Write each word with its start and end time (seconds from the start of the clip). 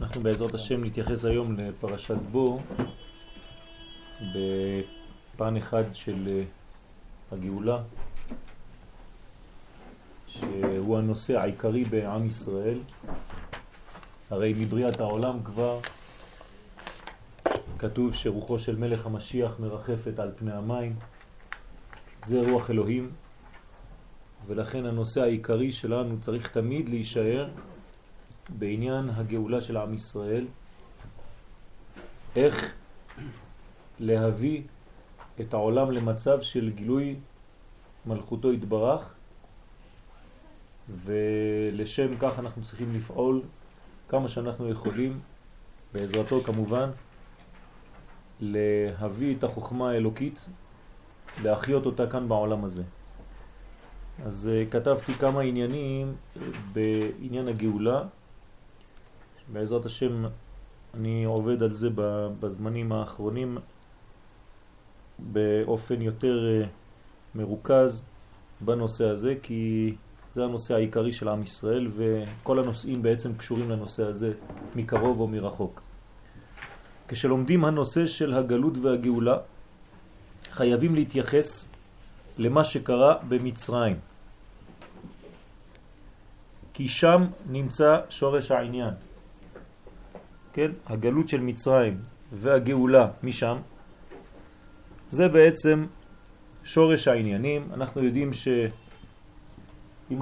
אנחנו 0.00 0.20
בעזרת 0.20 0.54
השם 0.54 0.84
נתייחס 0.84 1.24
היום 1.24 1.56
לפרשת 1.56 2.16
בו 2.32 2.60
בפן 4.20 5.56
אחד 5.56 5.82
של 5.92 6.28
אה, 6.30 6.42
הגאולה 7.32 7.82
שהוא 10.26 10.98
הנושא 10.98 11.40
העיקרי 11.40 11.84
בעם 11.84 12.26
ישראל. 12.26 12.78
הרי 14.30 14.54
מבריאת 14.58 15.00
העולם 15.00 15.38
כבר 15.44 15.80
כתוב 17.78 18.14
שרוחו 18.14 18.58
של 18.58 18.76
מלך 18.76 19.06
המשיח 19.06 19.60
מרחפת 19.60 20.18
על 20.18 20.30
פני 20.36 20.52
המים. 20.52 20.96
זה 22.24 22.50
רוח 22.50 22.70
אלוהים 22.70 23.10
ולכן 24.46 24.86
הנושא 24.86 25.22
העיקרי 25.22 25.72
שלנו 25.72 26.20
צריך 26.20 26.48
תמיד 26.48 26.88
להישאר 26.88 27.48
בעניין 28.48 29.10
הגאולה 29.10 29.60
של 29.60 29.76
עם 29.76 29.94
ישראל, 29.94 30.46
איך 32.36 32.72
להביא 34.00 34.62
את 35.40 35.54
העולם 35.54 35.90
למצב 35.90 36.42
של 36.42 36.70
גילוי 36.70 37.16
מלכותו 38.06 38.50
התברך, 38.50 39.14
ולשם 40.88 42.16
כך 42.18 42.38
אנחנו 42.38 42.62
צריכים 42.62 42.94
לפעול 42.94 43.42
כמה 44.08 44.28
שאנחנו 44.28 44.68
יכולים, 44.68 45.20
בעזרתו 45.92 46.40
כמובן, 46.40 46.90
להביא 48.40 49.36
את 49.36 49.44
החוכמה 49.44 49.90
האלוקית, 49.90 50.48
להחיות 51.42 51.86
אותה 51.86 52.10
כאן 52.10 52.28
בעולם 52.28 52.64
הזה. 52.64 52.82
אז 54.26 54.50
uh, 54.52 54.72
כתבתי 54.72 55.14
כמה 55.14 55.40
עניינים 55.40 56.14
בעניין 56.72 57.48
הגאולה, 57.48 58.02
בעזרת 59.52 59.86
השם 59.86 60.24
אני 60.94 61.24
עובד 61.24 61.62
על 61.62 61.74
זה 61.74 61.88
בזמנים 62.40 62.92
האחרונים 62.92 63.58
באופן 65.18 66.02
יותר 66.02 66.46
אה, 66.46 66.66
מרוכז 67.34 68.02
בנושא 68.60 69.04
הזה, 69.04 69.34
כי 69.42 69.94
זה 70.32 70.44
הנושא 70.44 70.74
העיקרי 70.74 71.12
של 71.12 71.28
עם 71.28 71.42
ישראל, 71.42 71.88
וכל 71.96 72.58
הנושאים 72.58 73.02
בעצם 73.02 73.34
קשורים 73.34 73.70
לנושא 73.70 74.04
הזה 74.04 74.32
מקרוב 74.76 75.20
או 75.20 75.28
מרחוק. 75.28 75.80
כשלומדים 77.08 77.64
הנושא 77.64 78.06
של 78.06 78.34
הגלות 78.34 78.78
והגאולה, 78.78 79.36
חייבים 80.50 80.94
להתייחס 80.94 81.68
למה 82.38 82.64
שקרה 82.64 83.14
במצרים. 83.28 83.96
כי 86.74 86.88
שם 86.88 87.24
נמצא 87.50 88.00
שורש 88.10 88.50
העניין. 88.50 88.94
כן? 90.54 90.70
הגלות 90.86 91.28
של 91.28 91.40
מצרים 91.40 91.98
והגאולה 92.32 93.08
משם, 93.22 93.56
זה 95.10 95.28
בעצם 95.28 95.86
שורש 96.64 97.08
העניינים. 97.08 97.68
אנחנו 97.74 98.04
יודעים 98.04 98.32
שאם 98.32 98.62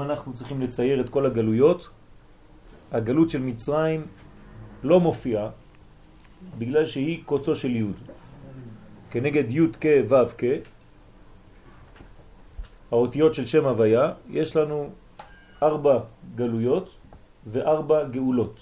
אנחנו 0.00 0.32
צריכים 0.34 0.60
לצייר 0.60 1.00
את 1.00 1.08
כל 1.08 1.26
הגלויות, 1.26 1.90
הגלות 2.92 3.30
של 3.30 3.42
מצרים 3.42 4.06
לא 4.82 5.00
מופיעה 5.00 5.50
בגלל 6.58 6.86
שהיא 6.86 7.24
קוצו 7.24 7.56
של 7.56 7.76
י' 7.76 7.92
כנגד 9.10 9.50
י' 9.50 9.68
כ' 9.80 9.86
ו' 10.08 10.32
כ' 10.38 10.44
האותיות 12.90 13.34
של 13.34 13.46
שם 13.46 13.64
הוויה, 13.66 14.12
יש 14.30 14.56
לנו 14.56 14.90
ארבע 15.62 15.98
גלויות 16.34 16.96
וארבע 17.46 18.04
גאולות. 18.04 18.61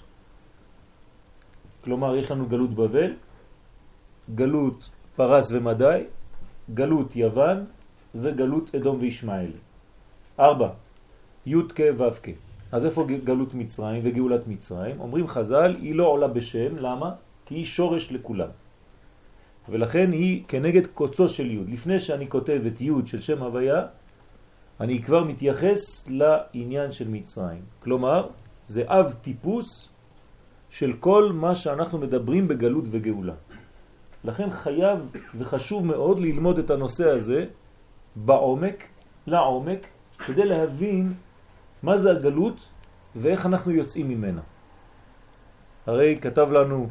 כלומר, 1.83 2.15
יש 2.15 2.31
לנו 2.31 2.45
גלות 2.45 2.73
בבל, 2.73 3.13
גלות 4.35 4.89
פרס 5.15 5.51
ומדי, 5.51 6.03
גלות 6.73 7.15
יוון 7.15 7.65
וגלות 8.15 8.75
אדום 8.75 8.97
וישמעאל. 8.99 9.51
ארבע, 10.39 10.69
י' 11.45 11.55
כ' 11.75 11.81
ו' 11.97 12.21
כ'. 12.23 12.29
אז 12.71 12.85
איפה 12.85 13.07
גלות 13.23 13.53
מצרים 13.53 14.01
וגאולת 14.05 14.47
מצרים? 14.47 14.99
אומרים 14.99 15.27
חז"ל, 15.27 15.75
היא 15.81 15.95
לא 15.95 16.07
עולה 16.07 16.27
בשם, 16.27 16.75
למה? 16.77 17.11
כי 17.45 17.55
היא 17.55 17.65
שורש 17.65 18.11
לכולם. 18.11 18.49
ולכן 19.69 20.11
היא 20.11 20.43
כנגד 20.47 20.87
קוצו 20.87 21.29
של 21.29 21.51
י'. 21.51 21.73
לפני 21.73 21.99
שאני 21.99 22.29
כותב 22.29 22.61
את 22.67 22.81
י' 22.81 22.91
של 23.05 23.21
שם 23.21 23.43
הוויה, 23.43 23.85
אני 24.79 25.03
כבר 25.03 25.23
מתייחס 25.23 26.07
לעניין 26.07 26.91
של 26.91 27.07
מצרים. 27.07 27.61
כלומר, 27.83 28.27
זה 28.65 28.83
אב 28.87 29.13
טיפוס 29.21 29.90
של 30.71 30.93
כל 30.99 31.31
מה 31.33 31.55
שאנחנו 31.55 31.97
מדברים 31.97 32.47
בגלות 32.47 32.85
וגאולה. 32.91 33.33
לכן 34.23 34.49
חייב 34.49 34.99
וחשוב 35.35 35.85
מאוד 35.85 36.19
ללמוד 36.19 36.59
את 36.59 36.69
הנושא 36.69 37.09
הזה 37.09 37.45
בעומק, 38.15 38.83
לעומק, 39.27 39.87
כדי 40.25 40.45
להבין 40.45 41.13
מה 41.83 41.97
זה 41.97 42.11
הגלות 42.11 42.67
ואיך 43.15 43.45
אנחנו 43.45 43.71
יוצאים 43.71 44.09
ממנה. 44.09 44.41
הרי 45.85 46.19
כתב 46.21 46.47
לנו 46.51 46.89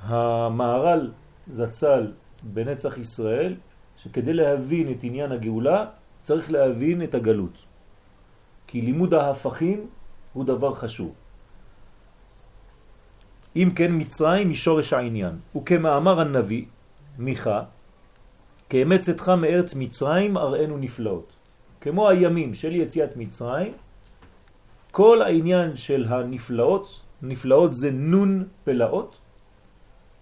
המערל 0.00 1.10
זצ"ל 1.50 2.12
בנצח 2.42 2.98
ישראל, 2.98 3.54
שכדי 3.96 4.32
להבין 4.32 4.92
את 4.92 4.98
עניין 5.02 5.32
הגאולה 5.32 5.86
צריך 6.22 6.52
להבין 6.52 7.02
את 7.02 7.14
הגלות. 7.14 7.56
כי 8.66 8.80
לימוד 8.80 9.14
ההפכים 9.14 9.86
הוא 10.32 10.44
דבר 10.44 10.74
חשוב. 10.74 11.21
אם 13.56 13.70
כן 13.74 13.90
מצרים 13.92 14.50
משורש 14.50 14.92
העניין, 14.92 15.34
וכמאמר 15.56 16.20
הנביא, 16.20 16.64
מיכה, 17.18 17.62
כאמצתך 18.68 19.28
מארץ 19.28 19.74
מצרים 19.74 20.36
אראנו 20.36 20.78
נפלאות. 20.78 21.32
כמו 21.80 22.08
הימים 22.08 22.54
של 22.54 22.76
יציאת 22.76 23.16
מצרים, 23.16 23.72
כל 24.90 25.22
העניין 25.22 25.76
של 25.76 26.06
הנפלאות, 26.08 27.00
נפלאות 27.22 27.74
זה 27.74 27.90
נון 27.90 28.44
פלאות, 28.64 29.18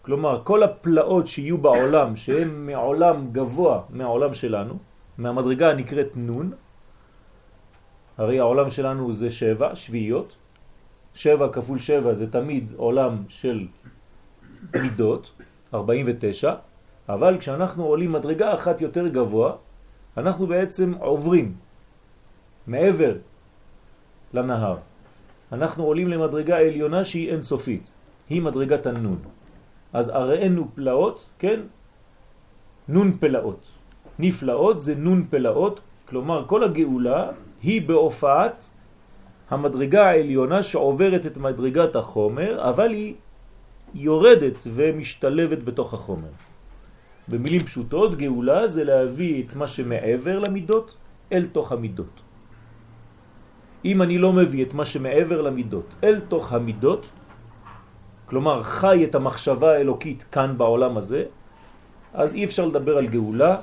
כלומר 0.02 0.40
כל 0.44 0.62
הפלאות 0.62 1.26
שיהיו 1.26 1.58
בעולם, 1.58 2.16
שהן 2.16 2.66
מעולם 2.66 3.28
גבוה 3.32 3.82
מהעולם 3.90 4.34
שלנו, 4.34 4.74
מהמדרגה 5.18 5.70
הנקראת 5.70 6.16
נון, 6.16 6.52
הרי 8.18 8.38
העולם 8.38 8.70
שלנו 8.70 9.12
זה 9.12 9.30
שבע, 9.30 9.76
שביעיות, 9.76 10.36
שבע 11.14 11.48
כפול 11.52 11.78
שבע 11.78 12.14
זה 12.14 12.30
תמיד 12.30 12.72
עולם 12.76 13.16
של 13.28 13.66
מידות, 14.74 15.30
49, 15.74 16.54
אבל 17.08 17.38
כשאנחנו 17.38 17.84
עולים 17.84 18.12
מדרגה 18.12 18.54
אחת 18.54 18.80
יותר 18.80 19.08
גבוה, 19.08 19.52
אנחנו 20.16 20.46
בעצם 20.46 20.94
עוברים 20.94 21.54
מעבר 22.66 23.14
לנהר. 24.34 24.76
אנחנו 25.52 25.84
עולים 25.84 26.08
למדרגה 26.08 26.58
עליונה 26.58 27.04
שהיא 27.04 27.32
אינסופית, 27.32 27.90
היא 28.28 28.42
מדרגת 28.42 28.86
הנון. 28.86 29.18
אז 29.92 30.08
הראינו 30.08 30.68
פלאות, 30.74 31.24
כן? 31.38 31.60
נון 32.88 33.16
פלאות. 33.20 33.60
נפלאות 34.18 34.80
זה 34.80 34.94
נון 34.94 35.26
פלאות, 35.30 35.80
כלומר 36.04 36.44
כל 36.46 36.64
הגאולה 36.64 37.30
היא 37.62 37.88
בהופעת 37.88 38.70
המדרגה 39.50 40.06
העליונה 40.06 40.62
שעוברת 40.62 41.26
את 41.26 41.36
מדרגת 41.36 41.96
החומר, 41.96 42.68
אבל 42.68 42.90
היא 42.90 43.14
יורדת 43.94 44.58
ומשתלבת 44.66 45.62
בתוך 45.62 45.94
החומר. 45.94 46.32
במילים 47.28 47.62
פשוטות, 47.62 48.18
גאולה 48.18 48.66
זה 48.66 48.84
להביא 48.84 49.42
את 49.42 49.56
מה 49.56 49.66
שמעבר 49.66 50.38
למידות 50.38 50.94
אל 51.32 51.46
תוך 51.46 51.72
המידות. 51.72 52.14
אם 53.84 54.02
אני 54.02 54.18
לא 54.18 54.32
מביא 54.32 54.64
את 54.64 54.74
מה 54.74 54.84
שמעבר 54.84 55.42
למידות 55.42 55.94
אל 56.04 56.20
תוך 56.20 56.52
המידות, 56.52 57.06
כלומר 58.26 58.62
חי 58.62 59.04
את 59.04 59.14
המחשבה 59.14 59.72
האלוקית 59.72 60.24
כאן 60.32 60.54
בעולם 60.58 60.96
הזה, 60.96 61.24
אז 62.14 62.34
אי 62.34 62.44
אפשר 62.44 62.66
לדבר 62.66 62.98
על 62.98 63.06
גאולה, 63.06 63.56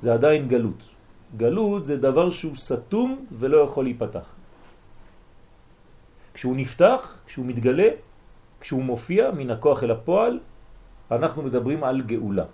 זה 0.00 0.12
עדיין 0.12 0.48
גלות. 0.48 0.82
גלות 1.36 1.86
זה 1.86 1.96
דבר 1.96 2.30
שהוא 2.30 2.56
סתום 2.56 3.26
ולא 3.32 3.56
יכול 3.56 3.84
להיפתח. 3.84 4.35
כשהוא 6.36 6.56
נפתח, 6.56 7.16
כשהוא 7.26 7.46
מתגלה, 7.46 7.88
כשהוא 8.60 8.84
מופיע 8.84 9.30
מן 9.30 9.50
הכוח 9.50 9.82
אל 9.82 9.90
הפועל, 9.90 10.40
אנחנו 11.10 11.42
מדברים 11.42 11.84
על 11.84 12.04
גאולה. 12.04 12.44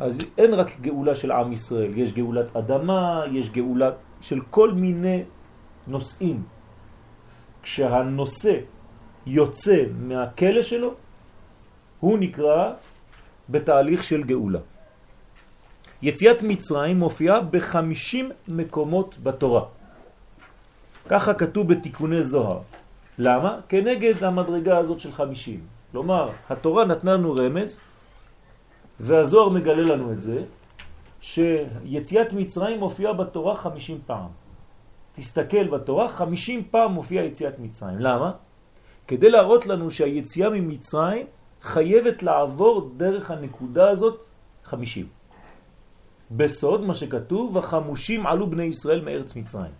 אז 0.00 0.18
אין 0.38 0.54
רק 0.54 0.70
גאולה 0.80 1.14
של 1.14 1.30
עם 1.30 1.52
ישראל, 1.52 1.92
יש 1.94 2.10
גאולת 2.12 2.56
אדמה, 2.56 3.30
יש 3.30 3.50
גאולה 3.54 3.90
של 4.20 4.40
כל 4.50 4.74
מיני 4.74 5.22
נושאים. 5.86 6.42
כשהנושא 7.62 8.54
יוצא 9.26 9.78
מהכלא 9.94 10.62
שלו, 10.62 10.94
הוא 12.00 12.18
נקרא 12.18 12.72
בתהליך 13.48 14.02
של 14.02 14.26
גאולה. 14.26 14.60
יציאת 16.02 16.42
מצרים 16.42 16.98
מופיעה 16.98 17.40
בחמישים 17.40 18.30
מקומות 18.48 19.22
בתורה. 19.22 19.64
ככה 21.08 21.34
כתוב 21.34 21.68
בתיקוני 21.72 22.22
זוהר. 22.22 22.74
למה? 23.18 23.60
כנגד 23.68 24.24
המדרגה 24.24 24.78
הזאת 24.78 25.00
של 25.00 25.12
50. 25.12 25.60
כלומר, 25.92 26.30
התורה 26.50 26.84
נתנה 26.84 27.12
לנו 27.14 27.34
רמז, 27.34 27.78
והזוהר 29.00 29.48
מגלה 29.48 29.94
לנו 29.94 30.12
את 30.12 30.22
זה, 30.22 30.42
שיציאת 31.20 32.32
מצרים 32.32 32.80
מופיעה 32.80 33.12
בתורה 33.12 33.56
50 33.56 33.98
פעם. 34.06 34.28
תסתכל 35.14 35.68
בתורה, 35.68 36.08
50 36.08 36.64
פעם 36.70 36.92
מופיעה 36.92 37.24
יציאת 37.24 37.58
מצרים. 37.58 37.98
למה? 37.98 38.32
כדי 39.06 39.30
להראות 39.30 39.66
לנו 39.66 39.90
שהיציאה 39.90 40.50
ממצרים 40.50 41.26
חייבת 41.62 42.22
לעבור 42.22 42.90
דרך 42.96 43.30
הנקודה 43.30 43.90
הזאת 43.90 44.24
50. 44.64 45.06
בסוד 46.30 46.84
מה 46.84 46.94
שכתוב, 46.94 47.58
החמושים 47.58 48.26
עלו 48.26 48.50
בני 48.50 48.64
ישראל 48.64 49.00
מארץ 49.04 49.36
מצרים. 49.36 49.72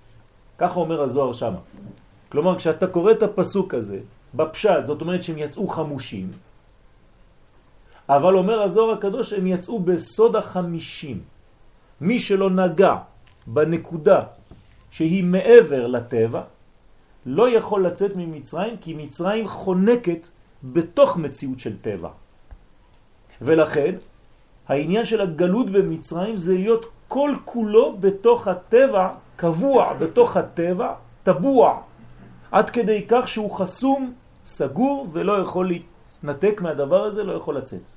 ככה 0.58 0.80
אומר 0.80 1.02
הזוהר 1.02 1.32
שמה. 1.32 1.58
כלומר, 2.34 2.58
כשאתה 2.58 2.86
קורא 2.86 3.12
את 3.12 3.22
הפסוק 3.22 3.74
הזה, 3.74 3.98
בפשט, 4.34 4.86
זאת 4.86 5.00
אומרת 5.00 5.22
שהם 5.22 5.38
יצאו 5.38 5.68
חמושים, 5.68 6.30
אבל 8.08 8.34
אומר 8.34 8.62
הזוהר 8.62 8.90
הקדוש, 8.90 9.32
הם 9.32 9.46
יצאו 9.46 9.78
בסוד 9.78 10.36
החמישים. 10.36 11.22
מי 12.00 12.18
שלא 12.18 12.50
נגע 12.50 12.94
בנקודה 13.46 14.20
שהיא 14.90 15.24
מעבר 15.24 15.86
לטבע, 15.86 16.42
לא 17.26 17.50
יכול 17.50 17.86
לצאת 17.86 18.16
ממצרים, 18.16 18.76
כי 18.82 18.94
מצרים 18.94 19.48
חונקת 19.48 20.28
בתוך 20.64 21.16
מציאות 21.16 21.60
של 21.60 21.78
טבע. 21.78 22.10
ולכן, 23.42 23.94
העניין 24.68 25.04
של 25.04 25.20
הגלות 25.20 25.70
במצרים 25.70 26.36
זה 26.36 26.54
להיות 26.54 26.86
כל 27.08 27.30
כולו 27.44 27.96
בתוך 28.00 28.48
הטבע, 28.48 29.12
קבוע 29.36 29.92
בתוך 30.02 30.36
הטבע, 30.36 30.94
טבוע, 31.22 31.93
עד 32.54 32.70
כדי 32.70 33.04
כך 33.08 33.28
שהוא 33.28 33.50
חסום, 33.50 34.12
סגור 34.46 35.06
ולא 35.12 35.32
יכול 35.42 35.68
להתנתק 35.68 36.60
מהדבר 36.62 37.04
הזה, 37.04 37.24
לא 37.24 37.32
יכול 37.32 37.56
לצאת. 37.56 37.90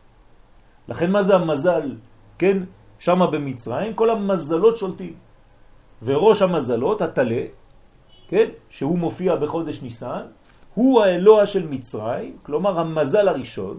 לכן 0.87 1.11
מה 1.11 1.21
זה 1.21 1.35
המזל, 1.35 1.95
כן, 2.37 2.57
שם 2.99 3.21
במצרים, 3.31 3.93
כל 3.93 4.09
המזלות 4.09 4.77
שולטים. 4.77 5.13
וראש 6.03 6.41
המזלות, 6.41 7.01
התלה, 7.01 7.41
כן, 8.27 8.49
שהוא 8.69 8.97
מופיע 8.97 9.35
בחודש 9.35 9.81
ניסן, 9.81 10.25
הוא 10.73 11.01
האלוה 11.01 11.45
של 11.45 11.67
מצרים, 11.67 12.37
כלומר 12.43 12.79
המזל 12.79 13.27
הראשון, 13.27 13.77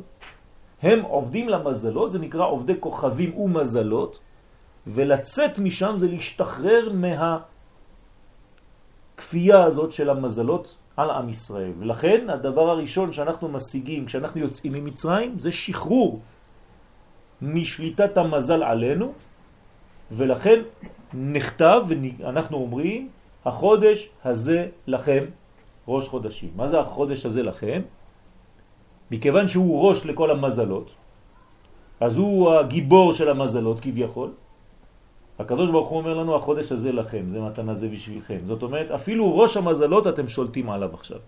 הם 0.83 1.03
עובדים 1.03 1.49
למזלות, 1.49 2.11
זה 2.13 2.19
נקרא 2.19 2.47
עובדי 2.47 2.75
כוכבים 2.81 3.39
ומזלות, 3.39 4.19
ולצאת 4.87 5.59
משם 5.59 5.95
זה 5.99 6.07
להשתחרר 6.07 6.93
מהכפייה 9.19 9.65
הזאת 9.65 9.93
של 9.93 10.11
המזלות 10.11 10.77
על 10.97 11.11
עם 11.11 11.29
ישראל. 11.29 11.73
ולכן 11.79 12.31
הדבר 12.31 12.71
הראשון 12.71 13.13
שאנחנו 13.13 13.49
משיגים 13.49 14.07
כשאנחנו 14.07 14.41
יוצאים 14.41 14.73
ממצרים 14.73 15.39
זה 15.39 15.53
שחרור 15.53 16.23
משליטת 17.43 18.17
המזל 18.17 18.63
עלינו, 18.63 19.13
ולכן 20.13 20.63
נכתב 21.15 21.83
ואנחנו 21.89 22.57
אומרים 22.57 23.09
החודש 23.45 24.09
הזה 24.25 24.69
לכם 24.87 25.25
ראש 25.89 26.09
חודשים. 26.09 26.51
מה 26.57 26.69
זה 26.69 26.81
החודש 26.81 27.27
הזה 27.27 27.43
לכם? 27.43 27.83
מכיוון 29.11 29.49
שהוא 29.49 29.89
ראש 29.89 30.07
לכל 30.07 30.31
המזלות, 30.31 30.91
אז 32.01 32.17
הוא 32.17 32.55
הגיבור 32.55 33.13
של 33.13 33.29
המזלות 33.29 33.81
כביכול. 33.81 34.31
הקדוש 35.39 35.71
ברוך 35.71 35.89
הוא 35.89 35.99
אומר 35.99 36.15
לנו, 36.15 36.37
החודש 36.37 36.73
הזה 36.73 36.93
לכם, 36.93 37.29
זה 37.29 37.41
מתנה 37.41 37.75
זה 37.75 37.89
בשבילכם. 37.89 38.39
זאת 38.47 38.63
אומרת, 38.63 38.91
אפילו 38.91 39.39
ראש 39.39 39.57
המזלות 39.57 40.07
אתם 40.07 40.29
שולטים 40.29 40.71
עליו 40.71 40.95
עכשיו. 40.95 41.19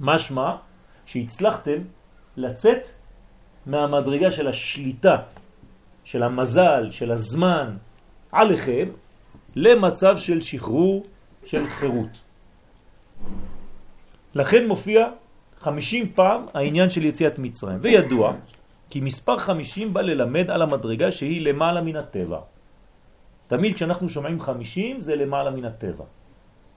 משמע 0.00 0.56
שהצלחתם 1.06 1.78
לצאת 2.36 2.88
מהמדרגה 3.66 4.30
של 4.30 4.48
השליטה, 4.48 5.16
של 6.04 6.22
המזל, 6.22 6.90
של 6.90 7.12
הזמן, 7.12 7.76
עליכם, 8.32 8.88
למצב 9.56 10.18
של 10.18 10.40
שחרור, 10.40 11.02
של 11.44 11.66
חירות. 11.66 12.20
לכן 14.34 14.68
מופיע 14.68 15.08
חמישים 15.60 16.12
פעם 16.12 16.46
העניין 16.54 16.90
של 16.90 17.04
יציאת 17.04 17.38
מצרים, 17.38 17.78
וידוע 17.82 18.32
כי 18.90 19.00
מספר 19.00 19.38
חמישים 19.38 19.94
בא 19.94 20.00
ללמד 20.00 20.50
על 20.50 20.62
המדרגה 20.62 21.12
שהיא 21.12 21.42
למעלה 21.42 21.80
מן 21.80 21.96
הטבע. 21.96 22.40
תמיד 23.48 23.74
כשאנחנו 23.74 24.08
שומעים 24.08 24.40
חמישים 24.40 25.00
זה 25.00 25.16
למעלה 25.16 25.50
מן 25.50 25.64
הטבע. 25.64 26.04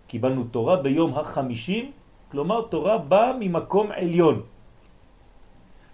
קיבלנו 0.08 0.44
תורה 0.44 0.76
ביום 0.76 1.12
החמישים, 1.14 1.92
כלומר 2.32 2.62
תורה 2.62 2.98
באה 2.98 3.32
ממקום 3.40 3.92
עליון. 3.92 4.42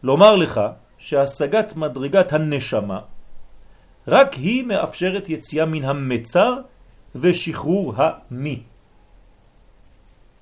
לומר 0.04 0.36
לך 0.36 0.62
שהשגת 0.98 1.76
מדרגת 1.76 2.34
הנשמה 2.34 3.00
רק 4.08 4.34
היא 4.34 4.64
מאפשרת 4.64 5.30
יציאה 5.30 5.66
מן 5.66 5.84
המצר 5.84 6.54
ושחרור 7.16 7.94
המי. 7.98 8.60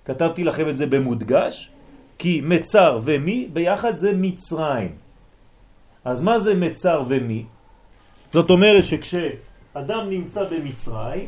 כתבתי 0.05 0.43
לכם 0.43 0.69
את 0.69 0.77
זה 0.77 0.85
במודגש, 0.85 1.71
כי 2.17 2.41
מצר 2.43 2.99
ומי 3.03 3.47
ביחד 3.53 3.97
זה 3.97 4.11
מצרים. 4.13 4.95
אז 6.05 6.21
מה 6.21 6.39
זה 6.39 6.53
מצר 6.55 7.03
ומי? 7.07 7.45
זאת 8.33 8.49
אומרת 8.49 8.83
שכשאדם 9.75 10.09
נמצא 10.09 10.43
במצרים, 10.43 11.27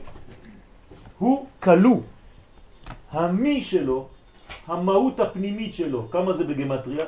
הוא 1.20 1.46
כלוא. 1.60 2.00
המי 3.12 3.64
שלו, 3.64 4.08
המהות 4.68 5.20
הפנימית 5.20 5.74
שלו, 5.74 6.08
כמה 6.12 6.34
זה 6.34 6.44
בגמטריה? 6.44 7.06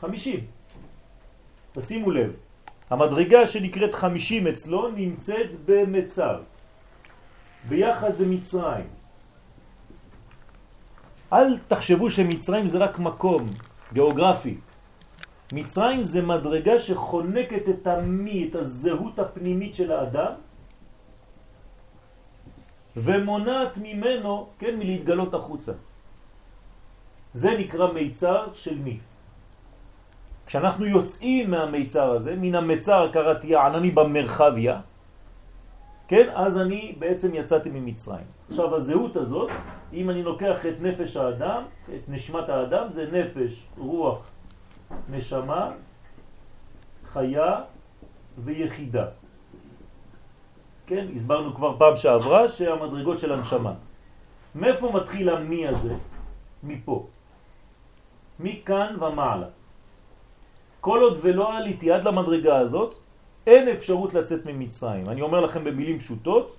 חמישים. 0.00 0.40
תשימו 1.74 2.10
לב, 2.10 2.30
המדרגה 2.90 3.46
שנקראת 3.46 3.94
חמישים 3.94 4.46
אצלו 4.46 4.88
נמצאת 4.94 5.50
במצר. 5.66 6.46
ביחד 7.68 8.14
זה 8.14 8.26
מצרים. 8.26 8.86
אל 11.32 11.58
תחשבו 11.66 12.10
שמצרים 12.10 12.70
זה 12.70 12.78
רק 12.78 12.98
מקום 12.98 13.42
גיאוגרפי. 13.92 14.54
מצרים 15.52 16.02
זה 16.02 16.22
מדרגה 16.22 16.78
שחונקת 16.78 17.68
את 17.68 17.86
המי, 17.86 18.48
את 18.50 18.54
הזהות 18.54 19.18
הפנימית 19.18 19.74
של 19.74 19.90
האדם, 19.92 20.45
ומונעת 22.96 23.76
ממנו, 23.76 24.48
כן, 24.58 24.78
מלהתגלות 24.78 25.34
החוצה. 25.34 25.72
זה 27.34 27.50
נקרא 27.58 27.92
מיצר 27.92 28.48
של 28.54 28.78
מי. 28.78 28.98
כשאנחנו 30.46 30.86
יוצאים 30.86 31.50
מהמיצר 31.50 32.10
הזה, 32.10 32.36
מן 32.36 32.54
המצר 32.54 33.12
קראתי 33.12 33.56
הענני 33.56 33.90
במרחביה, 33.90 34.80
כן, 36.08 36.26
אז 36.34 36.58
אני 36.58 36.94
בעצם 36.98 37.34
יצאתי 37.34 37.70
ממצרים. 37.70 38.26
עכשיו 38.50 38.76
הזהות 38.76 39.16
הזאת, 39.16 39.50
אם 39.92 40.10
אני 40.10 40.22
לוקח 40.22 40.66
את 40.66 40.80
נפש 40.80 41.16
האדם, 41.16 41.62
את 41.88 42.08
נשמת 42.08 42.48
האדם, 42.48 42.86
זה 42.90 43.10
נפש, 43.12 43.66
רוח, 43.78 44.30
נשמה, 45.10 45.70
חיה 47.12 47.60
ויחידה. 48.38 49.06
כן, 50.86 51.06
הסברנו 51.16 51.54
כבר 51.54 51.78
פעם 51.78 51.96
שעברה 51.96 52.48
שהמדרגות 52.48 53.18
של 53.18 53.32
הנשמה. 53.32 53.72
מאיפה 54.54 54.92
מתחיל 54.92 55.28
המי 55.28 55.68
הזה? 55.68 55.94
מפה. 56.62 57.06
מכאן 58.40 58.96
ומעלה. 59.02 59.46
כל 60.80 61.02
עוד 61.02 61.18
ולא 61.22 61.56
עליתי 61.56 61.92
עד 61.92 62.04
למדרגה 62.04 62.58
הזאת, 62.58 62.98
אין 63.46 63.68
אפשרות 63.68 64.14
לצאת 64.14 64.46
ממצרים. 64.46 65.04
אני 65.08 65.20
אומר 65.20 65.40
לכם 65.40 65.64
במילים 65.64 65.98
פשוטות, 65.98 66.56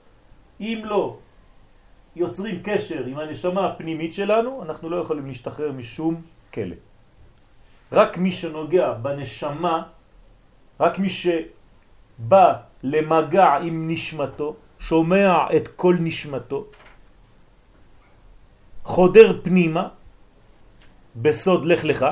אם 0.60 0.82
לא 0.84 1.18
יוצרים 2.16 2.60
קשר 2.64 3.06
עם 3.06 3.20
הנשמה 3.20 3.66
הפנימית 3.66 4.14
שלנו, 4.14 4.64
אנחנו 4.64 4.90
לא 4.90 4.96
יכולים 4.96 5.28
להשתחרר 5.28 5.72
משום 5.72 6.22
כלא. 6.54 6.76
רק 7.92 8.18
מי 8.18 8.32
שנוגע 8.32 8.94
בנשמה, 8.94 9.84
רק 10.80 11.00
מי 11.00 11.10
שבא 11.10 12.54
למגע 12.88 13.54
עם 13.68 13.92
נשמתו, 13.92 14.56
שומע 14.80 15.56
את 15.56 15.68
כל 15.68 15.96
נשמתו, 16.00 16.66
חודר 18.84 19.40
פנימה, 19.44 19.88
בסוד 21.16 21.66
לך 21.66 21.84
לך, 21.84 22.06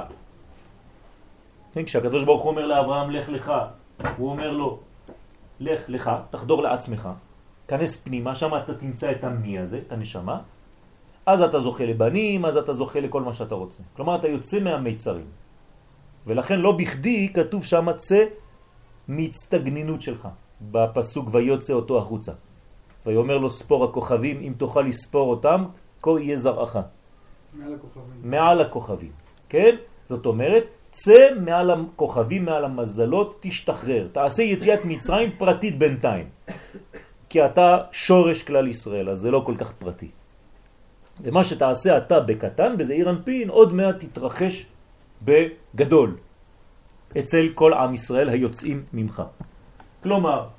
כן, 1.73 1.83
כשהקדוש 1.83 2.23
ברוך 2.23 2.41
הוא 2.41 2.51
אומר 2.51 2.65
לאברהם 2.65 3.11
לך 3.11 3.29
לך, 3.29 3.51
הוא 4.17 4.29
אומר 4.29 4.51
לו 4.51 4.79
לך 5.59 5.81
לך, 5.87 6.11
תחדור 6.29 6.63
לעצמך, 6.63 7.09
כנס 7.67 7.95
פנימה, 7.95 8.35
שם 8.35 8.51
אתה 8.55 8.73
תמצא 8.75 9.11
את 9.11 9.23
המי 9.23 9.59
הזה, 9.59 9.79
את 9.87 9.91
הנשמה, 9.91 10.37
אז 11.25 11.41
אתה 11.41 11.59
זוכה 11.59 11.85
לבנים, 11.85 12.45
אז 12.45 12.57
אתה 12.57 12.73
זוכה 12.73 12.99
לכל 12.99 13.21
מה 13.21 13.33
שאתה 13.33 13.55
רוצה. 13.55 13.83
כלומר, 13.95 14.15
אתה 14.15 14.27
יוצא 14.27 14.59
מהמיצרים. 14.59 15.25
ולכן 16.27 16.59
לא 16.59 16.71
בכדי 16.71 17.33
כתוב 17.33 17.63
שם 17.63 17.87
צא 17.97 18.25
מהצטגנינות 19.07 20.01
שלך, 20.01 20.27
בפסוק 20.61 21.29
ויוצא 21.31 21.73
אותו 21.73 21.97
החוצה. 21.97 22.31
ויאמר 23.05 23.37
לו 23.37 23.49
ספור 23.49 23.83
הכוכבים, 23.83 24.41
אם 24.41 24.53
תוכל 24.57 24.81
לספור 24.81 25.29
אותם, 25.29 25.65
כה 26.01 26.11
יהיה 26.19 26.35
זרעך. 26.35 26.77
מעל 27.53 27.73
הכוכבים. 27.73 28.19
מעל 28.23 28.61
הכוכבים, 28.61 29.11
כן? 29.49 29.75
זאת 30.09 30.25
אומרת, 30.25 30.63
צא 30.91 31.27
מעל 31.41 31.71
הכוכבים, 31.71 32.45
מעל 32.45 32.65
המזלות, 32.65 33.37
תשתחרר. 33.39 34.07
תעשה 34.11 34.43
יציאת 34.43 34.79
מצרים 34.85 35.29
פרטית 35.37 35.77
בינתיים. 35.77 36.27
כי 37.29 37.45
אתה 37.45 37.77
שורש 37.91 38.43
כלל 38.43 38.67
ישראל, 38.67 39.09
אז 39.09 39.19
זה 39.19 39.31
לא 39.31 39.41
כל 39.45 39.55
כך 39.57 39.71
פרטי. 39.71 40.09
ומה 41.21 41.43
שתעשה 41.43 41.97
אתה 41.97 42.19
בקטן, 42.19 42.77
בזעיר 42.77 43.09
אנפין, 43.09 43.49
עוד 43.49 43.73
מעט 43.73 43.95
תתרחש 43.99 44.65
בגדול 45.23 46.15
אצל 47.19 47.49
כל 47.53 47.73
עם 47.73 47.93
ישראל 47.93 48.29
היוצאים 48.29 48.83
ממך. 48.93 49.23
כלומר, 50.05 50.53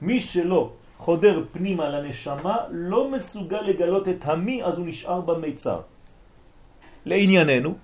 מי 0.00 0.20
שלא 0.20 0.72
חודר 0.96 1.44
פנימה 1.52 1.88
לנשמה 1.88 2.56
לא 2.72 3.12
מסוגל 3.12 3.60
לגלות 3.60 4.08
את 4.08 4.24
המי, 4.24 4.64
אז 4.64 4.78
הוא 4.78 4.86
נשאר 4.88 5.20
במיצר. 5.20 5.80
לענייננו, 7.04 7.74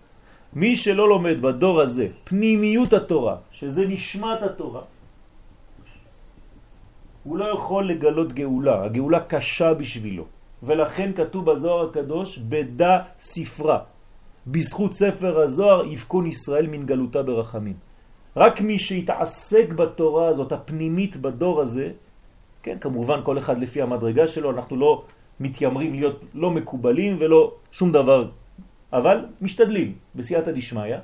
מי 0.57 0.73
שלא 0.76 1.09
לומד 1.09 1.37
בדור 1.42 1.81
הזה 1.81 2.07
פנימיות 2.25 2.92
התורה, 2.92 3.37
שזה 3.52 3.85
נשמת 3.87 4.42
התורה, 4.42 4.88
הוא 7.28 7.37
לא 7.37 7.45
יכול 7.45 7.83
לגלות 7.92 8.33
גאולה, 8.33 8.85
הגאולה 8.85 9.21
קשה 9.28 9.75
בשבילו. 9.75 10.25
ולכן 10.64 11.12
כתוב 11.12 11.45
בזוהר 11.45 11.92
הקדוש, 11.92 12.38
בדה 12.49 13.21
ספרה. 13.21 13.78
בזכות 14.47 14.92
ספר 14.97 15.40
הזוהר 15.45 15.92
יפקון 15.92 16.26
ישראל 16.26 16.66
מן 16.66 16.88
גלותה 16.88 17.23
ברחמים. 17.23 17.91
רק 18.36 18.60
מי 18.60 18.78
שיתעסק 18.78 19.68
בתורה 19.68 20.28
הזאת, 20.28 20.52
הפנימית 20.52 21.16
בדור 21.16 21.60
הזה, 21.60 21.90
כן, 22.62 22.78
כמובן 22.80 23.20
כל 23.24 23.38
אחד 23.38 23.58
לפי 23.58 23.82
המדרגה 23.82 24.26
שלו, 24.26 24.50
אנחנו 24.50 24.76
לא 24.76 25.04
מתיימרים 25.40 25.94
להיות 25.94 26.20
לא 26.34 26.50
מקובלים 26.50 27.16
ולא 27.20 27.54
שום 27.72 27.92
דבר, 27.92 28.28
אבל 28.92 29.26
משתדלים 29.40 29.94
בסייעתא 30.14 30.52
דשמיא, 30.52 30.96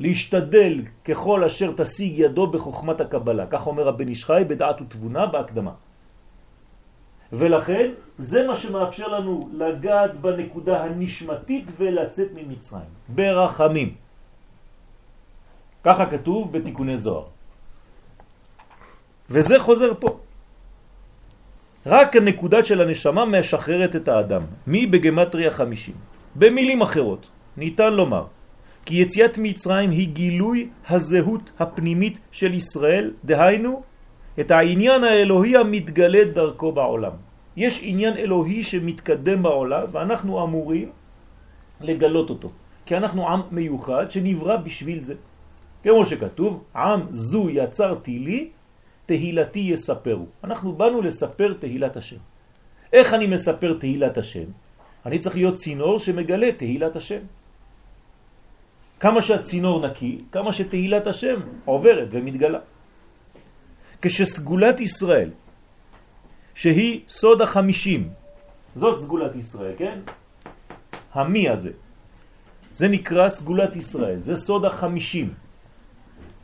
להשתדל 0.00 0.80
ככל 1.04 1.44
אשר 1.44 1.72
תשיג 1.76 2.12
ידו 2.18 2.46
בחוכמת 2.46 3.00
הקבלה, 3.00 3.46
כך 3.46 3.66
אומר 3.66 3.88
הבן 3.88 4.08
איש 4.08 4.24
חי 4.24 4.42
בדעת 4.48 4.80
ותבונה 4.80 5.26
בהקדמה. 5.26 5.72
ולכן 7.32 7.90
זה 8.18 8.46
מה 8.46 8.54
שמאפשר 8.56 9.08
לנו 9.08 9.40
לגעת 9.52 10.20
בנקודה 10.20 10.84
הנשמתית 10.84 11.66
ולצאת 11.78 12.28
ממצרים, 12.34 12.92
ברחמים. 13.08 14.03
ככה 15.84 16.06
כתוב 16.06 16.52
בתיקוני 16.52 16.98
זוהר. 16.98 17.24
וזה 19.30 19.60
חוזר 19.60 19.92
פה. 20.00 20.18
רק 21.86 22.16
הנקודה 22.16 22.64
של 22.64 22.80
הנשמה 22.80 23.24
משחררת 23.24 23.96
את 23.96 24.08
האדם. 24.08 24.42
מי 24.66 24.86
בגמטריה 24.86 25.50
חמישים? 25.50 25.94
במילים 26.36 26.82
אחרות, 26.82 27.28
ניתן 27.56 27.92
לומר 27.92 28.24
כי 28.84 28.94
יציאת 28.94 29.38
מצרים 29.38 29.90
היא 29.90 30.08
גילוי 30.08 30.68
הזהות 30.88 31.50
הפנימית 31.58 32.18
של 32.32 32.54
ישראל, 32.54 33.10
דהיינו 33.24 33.82
את 34.40 34.50
העניין 34.50 35.04
האלוהי 35.04 35.56
המתגלה 35.56 36.24
דרכו 36.24 36.72
בעולם. 36.72 37.12
יש 37.56 37.80
עניין 37.82 38.16
אלוהי 38.16 38.64
שמתקדם 38.64 39.42
בעולם 39.42 39.84
ואנחנו 39.92 40.44
אמורים 40.44 40.88
לגלות 41.80 42.30
אותו, 42.30 42.50
כי 42.86 42.96
אנחנו 42.96 43.28
עם 43.28 43.40
מיוחד 43.50 44.10
שנברא 44.10 44.56
בשביל 44.56 45.00
זה. 45.00 45.14
כמו 45.84 46.06
שכתוב, 46.06 46.64
עם 46.76 47.00
זו 47.10 47.50
יצרתי 47.50 48.18
לי, 48.18 48.50
תהילתי 49.06 49.58
יספרו. 49.58 50.26
אנחנו 50.44 50.72
באנו 50.72 51.02
לספר 51.02 51.52
תהילת 51.60 51.96
השם. 51.96 52.16
איך 52.92 53.14
אני 53.14 53.26
מספר 53.26 53.76
תהילת 53.80 54.18
השם? 54.18 54.48
אני 55.06 55.18
צריך 55.18 55.36
להיות 55.36 55.54
צינור 55.54 55.98
שמגלה 55.98 56.52
תהילת 56.52 56.96
השם. 56.96 57.20
כמה 59.00 59.22
שהצינור 59.22 59.86
נקי, 59.86 60.24
כמה 60.32 60.52
שתהילת 60.52 61.06
השם 61.06 61.40
עוברת 61.64 62.08
ומתגלה. 62.10 62.58
כשסגולת 64.02 64.80
ישראל, 64.80 65.30
שהיא 66.54 67.00
סוד 67.08 67.42
החמישים, 67.42 68.08
זאת 68.74 69.00
סגולת 69.00 69.36
ישראל, 69.36 69.72
כן? 69.76 69.98
המי 71.12 71.48
הזה. 71.48 71.70
זה 72.72 72.88
נקרא 72.88 73.28
סגולת 73.28 73.76
ישראל, 73.76 74.18
זה 74.24 74.36
סוד 74.36 74.64
החמישים. 74.64 75.43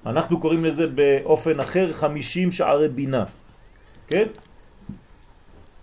אנחנו 0.06 0.40
קוראים 0.40 0.64
לזה 0.64 0.86
באופן 0.86 1.60
אחר 1.60 1.92
חמישים 1.92 2.52
שערי 2.52 2.88
בינה, 2.88 3.24
כן? 4.08 4.26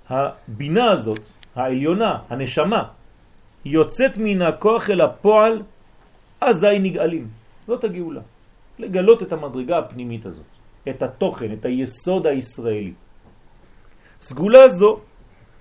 הבינה 0.09 0.91
הזאת, 0.91 1.19
העליונה, 1.55 2.19
הנשמה, 2.29 2.83
יוצאת 3.65 4.17
מן 4.17 4.41
הכוח 4.41 4.89
אל 4.89 5.01
הפועל, 5.01 5.61
אזי 6.41 6.79
נגאלים. 6.79 7.27
זאת 7.67 7.83
הגאולה. 7.83 8.21
לגלות 8.79 9.23
את 9.23 9.31
המדרגה 9.31 9.77
הפנימית 9.77 10.25
הזאת, 10.25 10.45
את 10.89 11.03
התוכן, 11.03 11.53
את 11.53 11.65
היסוד 11.65 12.27
הישראלי. 12.27 12.93
סגולה 14.21 14.69
זו 14.69 14.99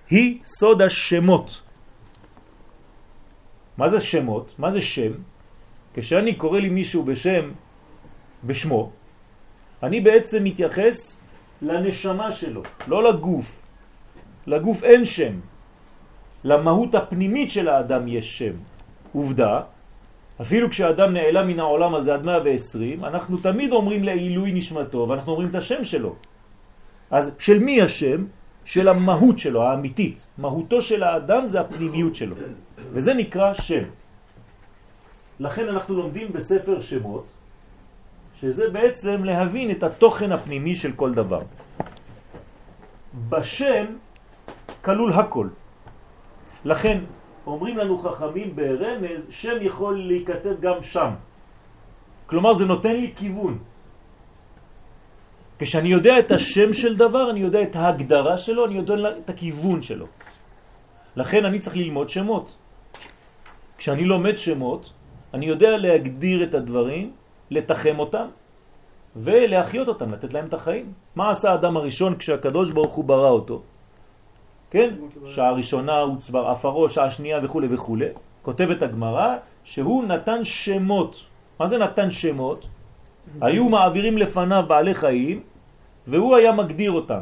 היא 0.09 0.39
סוד 0.45 0.81
השמות. 0.81 1.61
מה 3.77 3.87
זה 3.89 4.01
שמות? 4.01 4.55
מה 4.57 4.71
זה 4.71 4.81
שם? 4.81 5.11
כשאני 5.93 6.35
קורא 6.35 6.59
לי 6.59 6.69
מישהו 6.69 7.03
בשם, 7.03 7.51
בשמו, 8.43 8.91
אני 9.83 10.01
בעצם 10.01 10.43
מתייחס 10.43 11.19
לנשמה 11.61 12.31
שלו, 12.31 12.61
לא 12.87 13.03
לגוף. 13.09 13.63
לגוף 14.47 14.83
אין 14.83 15.05
שם. 15.05 15.33
למהות 16.43 16.95
הפנימית 16.95 17.51
של 17.51 17.67
האדם 17.69 18.07
יש 18.07 18.37
שם. 18.37 18.53
עובדה, 19.13 19.61
אפילו 20.41 20.69
כשאדם 20.69 21.13
נעלם 21.13 21.47
מן 21.47 21.59
העולם 21.59 21.95
הזה 21.95 22.13
עד 22.13 22.25
120, 22.25 23.05
אנחנו 23.05 23.37
תמיד 23.37 23.71
אומרים 23.71 24.03
לעילוי 24.03 24.51
נשמתו, 24.51 25.05
ואנחנו 25.09 25.31
אומרים 25.31 25.49
את 25.49 25.55
השם 25.55 25.83
שלו. 25.83 26.15
אז 27.11 27.31
של 27.39 27.59
מי 27.59 27.81
השם? 27.81 28.25
של 28.65 28.87
המהות 28.87 29.39
שלו, 29.39 29.63
האמיתית. 29.63 30.27
מהותו 30.37 30.81
של 30.81 31.03
האדם 31.03 31.47
זה 31.47 31.61
הפנימיות 31.61 32.15
שלו, 32.15 32.35
וזה 32.91 33.13
נקרא 33.13 33.53
שם. 33.53 33.83
לכן 35.39 35.69
אנחנו 35.69 35.95
לומדים 35.95 36.33
בספר 36.33 36.81
שמות, 36.81 37.25
שזה 38.41 38.69
בעצם 38.69 39.23
להבין 39.23 39.71
את 39.71 39.83
התוכן 39.83 40.31
הפנימי 40.31 40.75
של 40.75 40.91
כל 40.93 41.13
דבר. 41.13 41.41
בשם 43.29 43.85
כלול 44.81 45.13
הכל. 45.13 45.47
לכן 46.65 46.97
אומרים 47.45 47.77
לנו 47.77 47.97
חכמים 47.97 48.55
ברמז, 48.55 49.27
שם 49.29 49.57
יכול 49.61 49.93
להיכתב 50.07 50.55
גם 50.61 50.83
שם. 50.83 51.09
כלומר 52.27 52.53
זה 52.53 52.65
נותן 52.65 52.95
לי 52.95 53.11
כיוון. 53.15 53.57
כשאני 55.59 55.89
יודע 55.89 56.19
את 56.19 56.31
השם 56.31 56.73
של 56.73 56.97
דבר, 56.97 57.31
אני 57.31 57.39
יודע 57.39 57.61
את 57.61 57.75
ההגדרה 57.75 58.37
שלו, 58.37 58.65
אני 58.65 58.75
יודע 58.77 59.17
את 59.17 59.29
הכיוון 59.29 59.81
שלו. 59.81 60.05
לכן 61.15 61.45
אני 61.45 61.59
צריך 61.59 61.75
ללמוד 61.75 62.09
שמות. 62.09 62.45
כשאני 63.77 64.05
לומד 64.05 64.37
שמות, 64.37 64.93
אני 65.33 65.45
יודע 65.45 65.77
להגדיר 65.77 66.43
את 66.43 66.53
הדברים, 66.53 67.11
לתחם 67.51 67.99
אותם 67.99 68.27
ולהחיות 69.15 69.87
אותם, 69.87 70.13
לתת 70.13 70.33
להם 70.33 70.45
את 70.45 70.53
החיים. 70.53 70.93
מה 71.15 71.29
עשה 71.29 71.51
האדם 71.51 71.77
הראשון 71.77 72.15
כשהקדוש 72.15 72.71
ברוך 72.71 72.93
הוא 72.93 73.05
ברא 73.05 73.29
אותו? 73.29 73.61
כן? 74.71 74.95
שעה 75.27 75.51
ראשונה 75.51 75.99
הוא 75.99 76.17
צבר 76.19 76.51
אפרו, 76.51 76.89
שעה 76.89 77.11
שנייה 77.11 77.39
וכו' 77.43 77.61
וכו'. 77.69 77.97
כותבת 78.41 78.81
הגמרא 78.81 79.35
שהוא 79.63 80.03
נתן 80.03 80.43
שמות. 80.43 81.19
מה 81.59 81.67
זה 81.67 81.77
נתן 81.77 82.11
שמות? 82.11 82.67
היו 83.41 83.69
מעבירים 83.69 84.17
לפניו 84.17 84.63
בעלי 84.67 84.93
חיים 84.93 85.41
והוא 86.07 86.35
היה 86.35 86.51
מגדיר 86.51 86.91
אותם. 86.91 87.21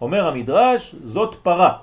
אומר 0.00 0.26
המדרש, 0.28 0.94
זאת 1.04 1.34
פרה. 1.42 1.76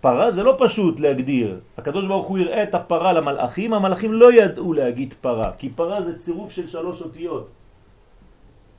פרה 0.00 0.30
זה 0.30 0.42
לא 0.42 0.54
פשוט 0.58 1.00
להגדיר. 1.00 1.60
הקדוש 1.78 2.06
ברוך 2.06 2.26
הוא 2.26 2.38
יראה 2.38 2.62
את 2.62 2.74
הפרה 2.74 3.12
למלאכים, 3.12 3.74
המלאכים 3.74 4.12
לא 4.12 4.32
ידעו 4.32 4.72
להגיד 4.72 5.14
פרה, 5.20 5.52
כי 5.58 5.68
פרה 5.68 6.02
זה 6.02 6.18
צירוף 6.18 6.52
של 6.52 6.68
שלוש 6.68 7.02
אותיות. 7.02 7.48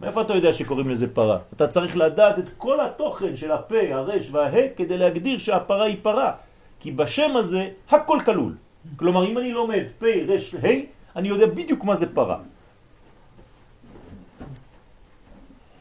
מאיפה 0.01 0.21
אתה 0.21 0.33
יודע 0.33 0.53
שקוראים 0.53 0.89
לזה 0.89 1.07
פרה? 1.13 1.37
אתה 1.53 1.67
צריך 1.67 1.97
לדעת 1.97 2.39
את 2.39 2.49
כל 2.57 2.79
התוכן 2.79 3.35
של 3.35 3.51
הפה, 3.51 3.81
הרש 3.91 4.31
והה 4.31 4.63
כדי 4.75 4.97
להגדיר 4.97 5.39
שהפרה 5.39 5.85
היא 5.85 5.97
פרה. 6.01 6.31
כי 6.79 6.91
בשם 6.91 7.35
הזה 7.35 7.69
הכל 7.89 8.19
כלול. 8.25 8.55
כלומר, 8.95 9.27
אם 9.27 9.37
אני 9.37 9.51
לומד 9.51 9.83
פה, 9.99 10.07
רש, 10.27 10.55
ה', 10.55 10.67
אני 11.15 11.27
יודע 11.27 11.45
בדיוק 11.45 11.83
מה 11.83 11.95
זה 11.95 12.13
פרה. 12.13 12.37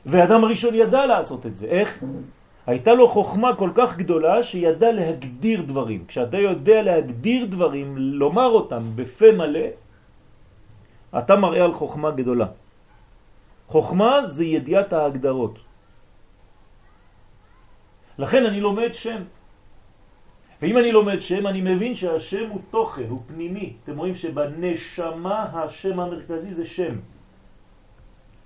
ואדם 0.06 0.44
הראשון 0.44 0.74
ידע 0.74 1.06
לעשות 1.06 1.46
את 1.46 1.56
זה. 1.56 1.66
איך? 1.66 2.04
הייתה 2.68 2.94
לו 2.94 3.08
חוכמה 3.08 3.56
כל 3.56 3.70
כך 3.74 3.96
גדולה 3.96 4.42
שידע 4.44 4.92
להגדיר 4.92 5.62
דברים. 5.62 6.04
כשאתה 6.04 6.36
יודע 6.36 6.82
להגדיר 6.82 7.46
דברים, 7.48 7.96
לומר 7.96 8.50
אותם 8.60 8.92
בפה 8.92 9.32
מלא, 9.32 9.72
אתה 11.18 11.36
מראה 11.36 11.64
על 11.64 11.72
חוכמה 11.72 12.10
גדולה. 12.10 12.46
חוכמה 13.72 14.28
זה 14.28 14.44
ידיעת 14.44 14.92
ההגדרות. 14.92 15.56
לכן 18.18 18.46
אני 18.46 18.60
לומד 18.60 18.92
שם. 18.92 19.22
ואם 20.60 20.76
אני 20.78 20.92
לומד 20.92 21.20
שם, 21.24 21.46
אני 21.46 21.60
מבין 21.64 21.94
שהשם 21.94 22.50
הוא 22.50 22.60
תוכן, 22.70 23.08
הוא 23.08 23.20
פנימי. 23.32 23.80
אתם 23.84 23.96
רואים 23.96 24.14
שבנשמה 24.14 25.40
השם 25.56 26.00
המרכזי 26.00 26.54
זה 26.54 26.66
שם. 26.66 27.00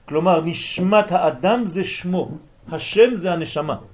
כלומר, 0.06 0.40
נשמת 0.46 1.12
האדם 1.12 1.66
זה 1.66 1.82
שמו, 1.84 2.28
השם 2.70 3.18
זה 3.18 3.32
הנשמה. 3.32 3.90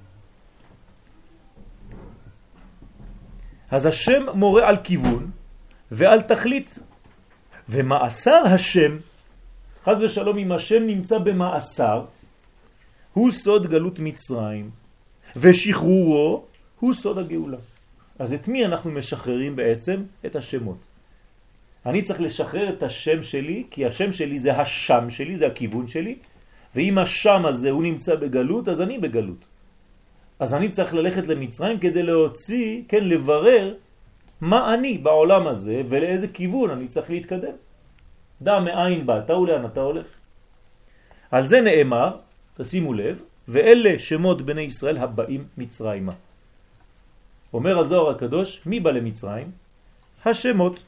אז 3.71 3.85
השם 3.85 4.25
מורה 4.33 4.67
על 4.67 4.77
כיוון 4.83 5.31
ועל 5.91 6.21
תכלית. 6.21 6.79
ומאסר 7.69 8.41
השם, 8.45 8.97
חז 9.85 10.01
ושלום 10.01 10.37
אם 10.37 10.51
השם 10.51 10.83
נמצא 10.83 11.17
במאסר, 11.17 12.05
הוא 13.13 13.31
סוד 13.31 13.69
גלות 13.69 13.99
מצרים, 13.99 14.69
ושחרורו 15.35 16.45
הוא 16.79 16.93
סוד 16.93 17.17
הגאולה. 17.17 17.57
אז 18.19 18.33
את 18.33 18.47
מי 18.47 18.65
אנחנו 18.65 18.91
משחררים 18.91 19.55
בעצם? 19.55 20.03
את 20.25 20.35
השמות. 20.35 20.77
אני 21.85 22.01
צריך 22.01 22.21
לשחרר 22.21 22.69
את 22.69 22.83
השם 22.83 23.23
שלי, 23.23 23.63
כי 23.71 23.85
השם 23.85 24.11
שלי 24.11 24.39
זה 24.39 24.61
השם 24.61 25.09
שלי, 25.09 25.37
זה 25.37 25.47
הכיוון 25.47 25.87
שלי, 25.87 26.15
ואם 26.75 26.97
השם 26.97 27.45
הזה 27.45 27.69
הוא 27.69 27.83
נמצא 27.83 28.15
בגלות, 28.15 28.67
אז 28.67 28.81
אני 28.81 28.97
בגלות. 28.97 29.45
אז 30.39 30.53
אני 30.53 30.69
צריך 30.69 30.93
ללכת 30.93 31.27
למצרים 31.27 31.79
כדי 31.79 32.03
להוציא, 32.03 32.81
כן, 32.87 33.03
לברר 33.03 33.73
מה 34.41 34.73
אני 34.73 34.97
בעולם 34.97 35.47
הזה 35.47 35.81
ולאיזה 35.89 36.27
כיוון 36.27 36.69
אני 36.69 36.87
צריך 36.87 37.09
להתקדם. 37.09 37.55
דע 38.41 38.59
מאין 38.59 39.05
באת 39.05 39.29
ולאן 39.29 39.65
אתה 39.65 39.79
הולך. 39.79 40.05
על 41.31 41.47
זה 41.47 41.61
נאמר, 41.61 42.17
תשימו 42.57 42.93
לב, 42.93 43.21
ואלה 43.47 43.99
שמות 43.99 44.41
בני 44.41 44.61
ישראל 44.61 44.97
הבאים 44.97 45.43
מצרימה. 45.57 46.13
אומר 47.53 47.79
הזוהר 47.79 48.15
הקדוש, 48.15 48.61
מי 48.65 48.79
בא 48.79 48.91
למצרים? 48.91 49.51
השמות. 50.25 50.79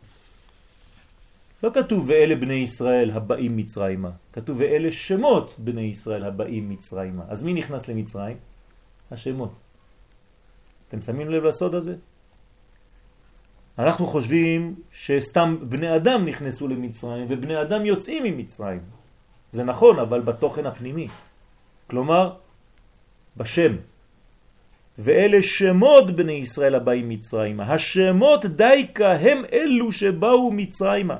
לא 1.63 1.69
כתוב 1.73 2.09
ואלה 2.09 2.35
בני 2.35 2.53
ישראל 2.53 3.11
הבאים 3.11 3.57
מצרימה, 3.57 4.09
כתוב 4.33 4.57
ואלה 4.59 4.91
שמות 4.91 5.55
בני 5.57 5.81
ישראל 5.81 6.23
הבאים 6.23 6.69
מצרימה. 6.69 7.23
אז 7.29 7.43
מי 7.43 7.53
נכנס 7.53 7.87
למצרים? 7.87 8.37
השמות. 9.11 9.51
אתם 10.87 11.01
שמים 11.01 11.29
לב 11.29 11.43
לסוד 11.43 11.75
הזה? 11.75 11.95
אנחנו 13.79 14.05
חושבים 14.05 14.75
שסתם 14.91 15.57
בני 15.61 15.95
אדם 15.95 16.25
נכנסו 16.25 16.67
למצרים 16.67 17.25
ובני 17.29 17.61
אדם 17.61 17.85
יוצאים 17.85 18.23
ממצרים. 18.23 18.79
זה 19.51 19.63
נכון, 19.63 19.99
אבל 19.99 20.21
בתוכן 20.21 20.65
הפנימי. 20.65 21.07
כלומר, 21.89 22.35
בשם. 23.37 23.75
ואלה 24.99 25.43
שמות 25.43 26.11
בני 26.11 26.33
ישראל 26.33 26.75
הבאים 26.75 27.09
מצרימה. 27.09 27.73
השמות 27.73 28.45
דייקה 28.45 29.11
הם 29.11 29.43
אלו 29.51 29.91
שבאו 29.91 30.51
מצרימה. 30.51 31.17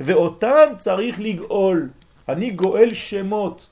ואותם 0.00 0.68
צריך 0.78 1.20
לגאול. 1.20 1.88
אני 2.28 2.50
גואל 2.50 2.94
שמות. 2.94 3.66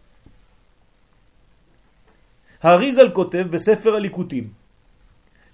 הריזל 2.63 3.11
כותב 3.11 3.47
בספר 3.51 3.95
הליקוטים, 3.95 4.49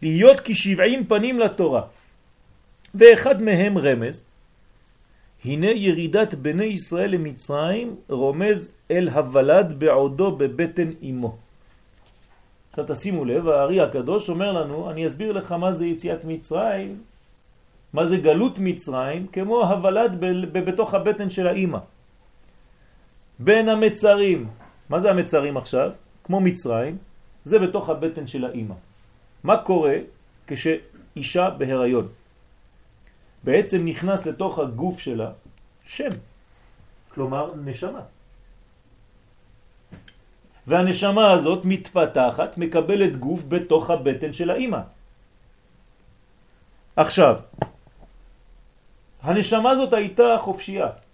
להיות 0.02 0.40
כשבעים 0.44 1.06
פנים 1.06 1.38
לתורה, 1.38 1.82
ואחד 2.94 3.42
מהם 3.42 3.78
רמז, 3.78 4.24
הנה 5.44 5.70
ירידת 5.70 6.34
בני 6.34 6.64
ישראל 6.64 7.10
למצרים 7.10 7.96
רומז 8.08 8.70
אל 8.90 9.08
הוולד 9.08 9.78
בעודו 9.78 10.36
בבטן 10.36 10.90
אמו. 11.02 11.36
עכשיו 12.70 12.84
תשימו 12.88 13.24
לב, 13.24 13.48
הארי 13.48 13.80
הקדוש 13.80 14.28
אומר 14.28 14.52
לנו, 14.52 14.90
אני 14.90 15.06
אסביר 15.06 15.32
לך 15.32 15.52
מה 15.52 15.72
זה 15.72 15.86
יציאת 15.86 16.24
מצרים, 16.24 17.00
מה 17.92 18.06
זה 18.06 18.16
גלות 18.16 18.58
מצרים, 18.58 19.26
כמו 19.26 19.62
הוולד 19.62 20.12
בתוך 20.52 20.94
הבטן 20.94 21.30
של 21.30 21.46
האימא. 21.46 21.78
בין 23.38 23.68
המצרים, 23.68 24.48
מה 24.88 24.98
זה 24.98 25.10
המצרים 25.10 25.56
עכשיו? 25.56 25.90
כמו 26.28 26.40
מצרים, 26.40 26.98
זה 27.44 27.58
בתוך 27.58 27.88
הבטן 27.88 28.26
של 28.26 28.44
האימא. 28.44 28.74
מה 29.44 29.56
קורה 29.64 29.96
כשאישה 30.46 31.50
בהיריון? 31.50 32.08
בעצם 33.44 33.80
נכנס 33.84 34.26
לתוך 34.26 34.58
הגוף 34.58 34.96
שלה 35.00 35.30
שם, 35.88 36.12
כלומר 37.14 37.56
נשמה. 37.64 38.04
והנשמה 40.66 41.32
הזאת 41.32 41.64
מתפתחת, 41.64 42.58
מקבלת 42.58 43.16
גוף 43.16 43.42
בתוך 43.48 43.90
הבטן 43.90 44.32
של 44.32 44.50
האימא. 44.50 44.80
עכשיו, 46.96 47.36
הנשמה 49.22 49.70
הזאת 49.70 49.92
הייתה 49.92 50.36
חופשייה. 50.44 51.07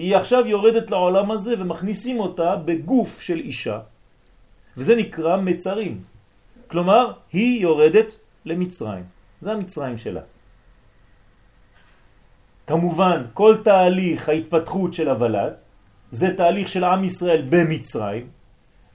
היא 0.00 0.16
עכשיו 0.16 0.46
יורדת 0.46 0.90
לעולם 0.90 1.30
הזה 1.30 1.54
ומכניסים 1.58 2.20
אותה 2.20 2.56
בגוף 2.56 3.20
של 3.20 3.38
אישה, 3.38 3.80
וזה 4.76 4.96
נקרא 4.96 5.36
מצרים. 5.36 6.00
כלומר, 6.66 7.12
היא 7.32 7.60
יורדת 7.60 8.16
למצרים. 8.44 9.04
זה 9.40 9.52
המצרים 9.52 9.98
שלה. 9.98 10.20
כמובן, 12.66 13.24
כל 13.34 13.56
תהליך 13.64 14.28
ההתפתחות 14.28 14.94
של 14.94 15.08
הוולד 15.08 15.52
זה 16.12 16.28
תהליך 16.36 16.68
של 16.68 16.84
עם 16.84 17.04
ישראל 17.04 17.42
במצרים, 17.48 18.26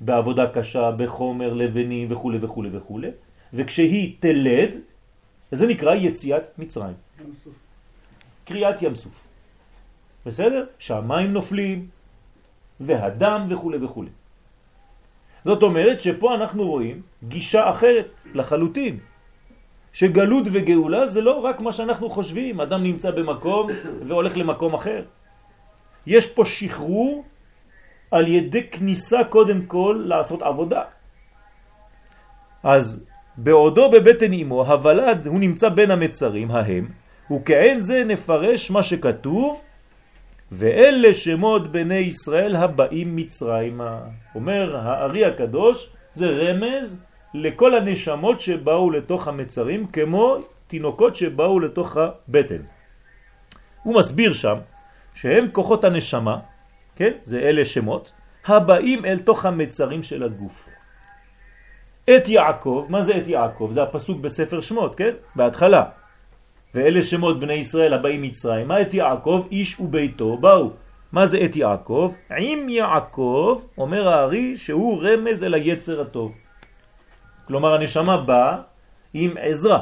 בעבודה 0.02 0.48
קשה, 0.48 0.92
בחומר, 0.92 1.54
לבנים 1.54 2.12
וכו' 2.12 2.32
וכו' 2.42 2.64
וכו', 2.72 3.00
וכשהיא 3.54 4.16
תלד, 4.20 4.72
זה 5.52 5.68
נקרא 5.68 5.94
יציאת 5.96 6.44
מצרים. 6.58 6.98
קריאת 8.46 8.82
ים 8.82 8.96
סוף. 8.96 9.25
בסדר? 10.26 10.66
שהמים 10.80 11.34
נופלים, 11.34 11.88
והדם 12.80 13.48
וכו' 13.50 13.72
וכו'. 13.82 14.04
זאת 15.46 15.64
אומרת 15.64 16.00
שפה 16.00 16.36
אנחנו 16.36 16.68
רואים 16.68 17.02
גישה 17.24 17.70
אחרת 17.70 18.08
לחלוטין. 18.34 19.00
שגלות 19.94 20.48
וגאולה 20.52 21.08
זה 21.08 21.22
לא 21.22 21.40
רק 21.40 21.60
מה 21.60 21.72
שאנחנו 21.72 22.10
חושבים, 22.10 22.62
אדם 22.62 22.84
נמצא 22.84 23.12
במקום 23.12 23.68
והולך 24.08 24.38
למקום 24.38 24.74
אחר. 24.74 25.04
יש 26.08 26.28
פה 26.28 26.46
שחרור 26.46 27.24
על 28.12 28.28
ידי 28.28 28.68
כניסה 28.68 29.24
קודם 29.24 29.66
כל 29.66 30.04
לעשות 30.06 30.42
עבודה. 30.42 30.84
אז 32.64 33.04
בעודו 33.38 33.92
בבטן 33.92 34.34
אמו, 34.34 34.66
הוולד 34.66 35.28
הוא 35.28 35.40
נמצא 35.40 35.70
בין 35.70 35.92
המצרים 35.92 36.52
ההם, 36.52 36.86
וכעין 37.32 37.82
זה 37.82 38.04
נפרש 38.04 38.72
מה 38.72 38.84
שכתוב, 38.84 39.62
ואלה 40.52 41.14
שמות 41.14 41.68
בני 41.68 41.96
ישראל 41.96 42.56
הבאים 42.56 43.16
מצרימה. 43.16 44.00
אומר 44.36 44.78
הארי 44.78 45.26
הקדוש, 45.26 45.90
זה 46.14 46.30
רמז 46.30 46.98
לכל 47.34 47.78
הנשמות 47.78 48.40
שבאו 48.40 48.92
לתוך 48.92 49.28
המצרים, 49.28 49.88
כמו 49.88 50.38
תינוקות 50.68 51.16
שבאו 51.16 51.60
לתוך 51.60 51.98
הבטן. 51.98 52.62
הוא 53.84 53.96
מסביר 53.96 54.34
שם 54.34 54.58
שהם 55.14 55.48
כוחות 55.52 55.84
הנשמה, 55.84 56.40
כן? 56.96 57.12
זה 57.24 57.40
אלה 57.40 57.66
שמות, 57.66 58.12
הבאים 58.46 59.06
אל 59.06 59.20
תוך 59.20 59.46
המצרים 59.46 60.04
של 60.04 60.24
הגוף. 60.24 60.70
את 62.16 62.30
יעקב, 62.30 62.86
מה 62.90 63.02
זה 63.02 63.18
את 63.18 63.28
יעקב? 63.28 63.70
זה 63.72 63.84
הפסוק 63.84 64.22
בספר 64.22 64.62
שמות, 64.62 64.96
כן? 64.96 65.12
בהתחלה. 65.36 65.84
ואלה 66.76 67.04
שמות 67.04 67.40
בני 67.40 67.54
ישראל 67.54 67.94
הבאים 67.94 68.22
מצרים, 68.22 68.68
מה 68.68 68.82
את 68.82 68.94
יעקב? 68.94 69.48
איש 69.52 69.80
וביתו 69.80 70.38
באו. 70.38 70.72
מה 71.12 71.28
זה 71.28 71.40
את 71.46 71.56
יעקב? 71.56 72.14
עם 72.38 72.70
יעקב, 72.70 73.62
אומר 73.78 74.08
הארי, 74.08 74.58
שהוא 74.58 75.04
רמז 75.04 75.44
אל 75.44 75.54
היצר 75.54 76.02
הטוב. 76.02 76.32
כלומר 77.48 77.74
הנשמה 77.74 78.18
באה 78.18 78.58
עם 79.14 79.34
עזרה. 79.40 79.80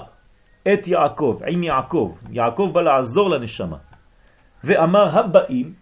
את 0.74 0.88
יעקב, 0.88 1.40
עם 1.48 1.64
יעקב. 1.64 2.14
יעקב 2.30 2.70
בא 2.74 2.82
לעזור 2.82 3.30
לנשמה. 3.30 3.78
ואמר 4.64 5.20
הבאים, 5.20 5.74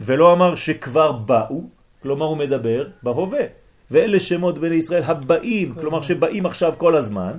ולא 0.00 0.32
אמר 0.32 0.54
שכבר 0.54 1.12
באו, 1.12 1.64
כלומר 2.02 2.26
הוא 2.26 2.36
מדבר 2.36 2.88
בהווה. 3.02 3.44
ואלה 3.90 4.20
שמות 4.20 4.58
בני 4.58 4.74
ישראל 4.74 5.02
הבאים, 5.02 5.74
כלומר 5.74 6.00
שבאים 6.00 6.46
עכשיו 6.46 6.74
כל 6.76 6.96
הזמן, 6.96 7.32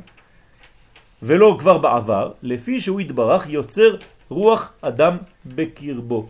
ולא 1.24 1.56
כבר 1.60 1.78
בעבר, 1.78 2.32
לפי 2.44 2.80
שהוא 2.80 3.02
יתברך 3.02 3.50
יוצר 3.50 3.96
רוח 4.30 4.74
אדם 4.82 5.18
בקרבו. 5.46 6.28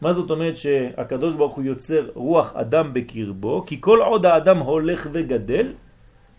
מה 0.00 0.12
זאת 0.12 0.30
אומרת 0.30 0.56
שהקדוש 0.56 1.34
ברוך 1.34 1.54
הוא 1.56 1.64
יוצר 1.64 2.06
רוח 2.14 2.52
אדם 2.56 2.94
בקרבו? 2.94 3.64
כי 3.66 3.76
כל 3.80 4.00
עוד 4.02 4.26
האדם 4.26 4.58
הולך 4.58 5.08
וגדל, 5.12 5.72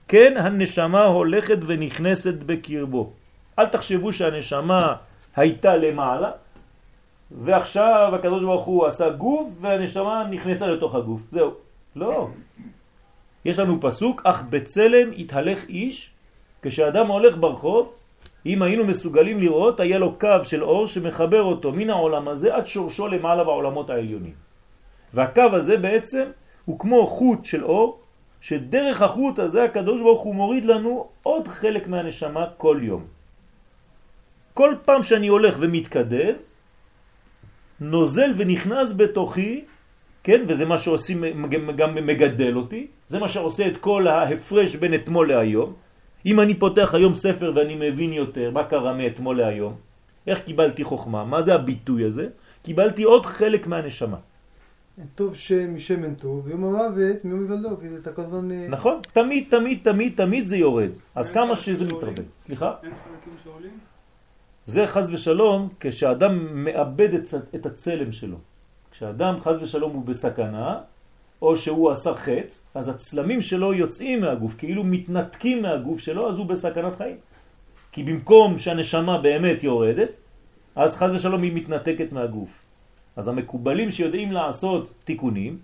כן 0.08 0.34
הנשמה 0.38 1.04
הולכת 1.04 1.58
ונכנסת 1.68 2.34
בקרבו. 2.46 3.12
אל 3.60 3.66
תחשבו 3.66 4.14
שהנשמה 4.14 4.96
הייתה 5.36 5.78
למעלה, 5.78 6.32
ועכשיו 7.32 8.12
הקדוש 8.16 8.44
ברוך 8.44 8.66
הוא 8.66 8.86
עשה 8.86 9.10
גוף 9.10 9.50
והנשמה 9.62 10.24
נכנסה 10.30 10.68
לתוך 10.68 10.96
הגוף. 10.96 11.22
זהו. 11.32 11.52
לא. 11.96 12.28
יש 13.46 13.60
לנו 13.60 13.78
פסוק, 13.82 14.22
אך 14.26 14.44
בצלם 14.50 15.12
התהלך 15.18 15.64
איש 15.70 16.12
כשאדם 16.62 17.08
הולך 17.08 17.38
ברחוב, 17.38 17.94
אם 18.46 18.62
היינו 18.62 18.86
מסוגלים 18.86 19.40
לראות, 19.40 19.80
היה 19.80 20.00
לו 20.00 20.20
קו 20.20 20.44
של 20.44 20.64
אור 20.64 20.88
שמחבר 20.88 21.42
אותו 21.42 21.72
מן 21.72 21.90
העולם 21.90 22.28
הזה 22.28 22.56
עד 22.56 22.68
שורשו 22.68 23.08
למעלה 23.08 23.44
בעולמות 23.44 23.90
העליונים. 23.90 24.34
והקו 25.14 25.42
הזה 25.42 25.78
בעצם 25.78 26.26
הוא 26.66 26.80
כמו 26.80 27.08
חוט 27.08 27.46
של 27.46 27.64
אור, 27.64 28.00
שדרך 28.42 29.02
החוט 29.02 29.40
הזה 29.40 29.64
הקדוש 29.64 30.02
ברוך 30.02 30.22
הוא 30.22 30.36
מוריד 30.36 30.66
לנו 30.66 31.08
עוד 31.24 31.48
חלק 31.48 31.88
מהנשמה 31.88 32.46
כל 32.58 32.80
יום. 32.82 33.04
כל 34.54 34.76
פעם 34.86 35.04
שאני 35.04 35.28
הולך 35.28 35.58
ומתקדם, 35.60 36.36
נוזל 37.80 38.32
ונכנס 38.38 38.94
בתוכי, 38.94 39.66
כן, 40.24 40.42
וזה 40.48 40.66
מה 40.66 40.78
שעושים, 40.78 41.24
גם 41.76 41.96
מגדל 41.96 42.56
אותי, 42.56 42.88
זה 43.10 43.20
מה 43.20 43.28
שעושה 43.28 43.68
את 43.68 43.78
כל 43.78 44.08
ההפרש 44.08 44.76
בין 44.76 44.94
אתמול 44.94 45.28
להיום. 45.28 45.74
אם 46.26 46.40
אני 46.40 46.54
פותח 46.54 46.94
היום 46.94 47.14
ספר 47.14 47.52
ואני 47.56 47.76
מבין 47.90 48.14
יותר 48.14 48.52
מה 48.52 48.64
קרה 48.64 48.94
מאתמול 48.94 49.38
להיום, 49.38 49.74
איך 50.28 50.40
קיבלתי 50.40 50.84
חוכמה, 50.84 51.24
מה 51.24 51.42
זה 51.42 51.56
הביטוי 51.56 52.04
הזה? 52.04 52.28
קיבלתי 52.64 53.04
עוד 53.04 53.26
חלק 53.26 53.68
מהנשמה. 53.68 54.18
טוב 55.16 55.36
שם 55.36 55.76
משמן 55.76 56.16
טוב, 56.16 56.42
ויום 56.46 56.64
המוות 56.64 57.26
מיום 57.26 57.42
יוולדו, 57.42 57.78
כי 57.82 57.86
אתה 58.02 58.12
כל 58.12 58.22
הזמן... 58.22 58.52
אה, 58.52 58.68
נכון, 58.70 59.00
תמיד, 59.14 59.48
תמיד, 59.50 59.80
תמיד, 59.84 60.14
תמיד 60.16 60.48
זה 60.48 60.58
יורד. 60.58 60.90
אז 61.16 61.32
כמה 61.32 61.56
שזה 61.56 61.86
מתרבה. 61.86 62.24
סליחה? 62.40 62.74
אין 62.84 62.92
חלקים 62.92 63.34
שעולים? 63.44 63.78
זה 64.66 64.88
חז 64.88 65.14
ושלום 65.14 65.70
כשאדם 65.80 66.64
מאבד 66.64 67.10
את 67.56 67.66
הצלם 67.66 68.12
שלו. 68.12 68.38
כשאדם 68.92 69.36
חז 69.44 69.62
ושלום 69.62 69.94
הוא 69.94 70.06
בסכנה, 70.06 70.80
או 71.42 71.58
שהוא 71.58 71.92
עשה 71.92 72.16
חץ, 72.16 72.66
אז 72.76 72.88
הצלמים 72.88 73.42
שלו 73.42 73.74
יוצאים 73.74 74.22
מהגוף, 74.22 74.56
כאילו 74.58 74.84
מתנתקים 74.84 75.62
מהגוף 75.62 76.00
שלו, 76.00 76.30
אז 76.30 76.38
הוא 76.38 76.46
בסכנת 76.46 76.96
חיים. 76.96 77.18
כי 77.92 78.04
במקום 78.04 78.60
שהנשמה 78.60 79.18
באמת 79.18 79.64
יורדת, 79.64 80.20
אז 80.76 80.96
חז 80.96 81.12
ושלום 81.12 81.42
היא 81.42 81.56
מתנתקת 81.56 82.12
מהגוף. 82.12 82.50
אז 83.16 83.28
המקובלים 83.28 83.92
שיודעים 83.92 84.32
לעשות 84.32 84.94
תיקונים, 85.04 85.60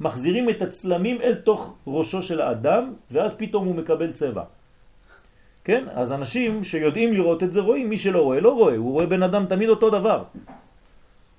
מחזירים 0.00 0.50
את 0.50 0.62
הצלמים 0.62 1.22
אל 1.22 1.34
תוך 1.34 1.74
ראשו 1.86 2.22
של 2.22 2.40
האדם, 2.40 2.92
ואז 3.10 3.32
פתאום 3.36 3.66
הוא 3.66 3.74
מקבל 3.74 4.12
צבע. 4.12 4.44
כן? 5.64 5.84
אז 5.94 6.12
אנשים 6.12 6.64
שיודעים 6.64 7.12
לראות 7.14 7.42
את 7.42 7.52
זה 7.52 7.60
רואים, 7.60 7.90
מי 7.90 7.96
שלא 7.96 8.22
רואה 8.22 8.40
לא 8.40 8.52
רואה, 8.54 8.76
הוא 8.76 8.92
רואה 8.92 9.06
בן 9.06 9.22
אדם 9.22 9.46
תמיד 9.46 9.68
אותו 9.68 9.90
דבר. 9.90 10.24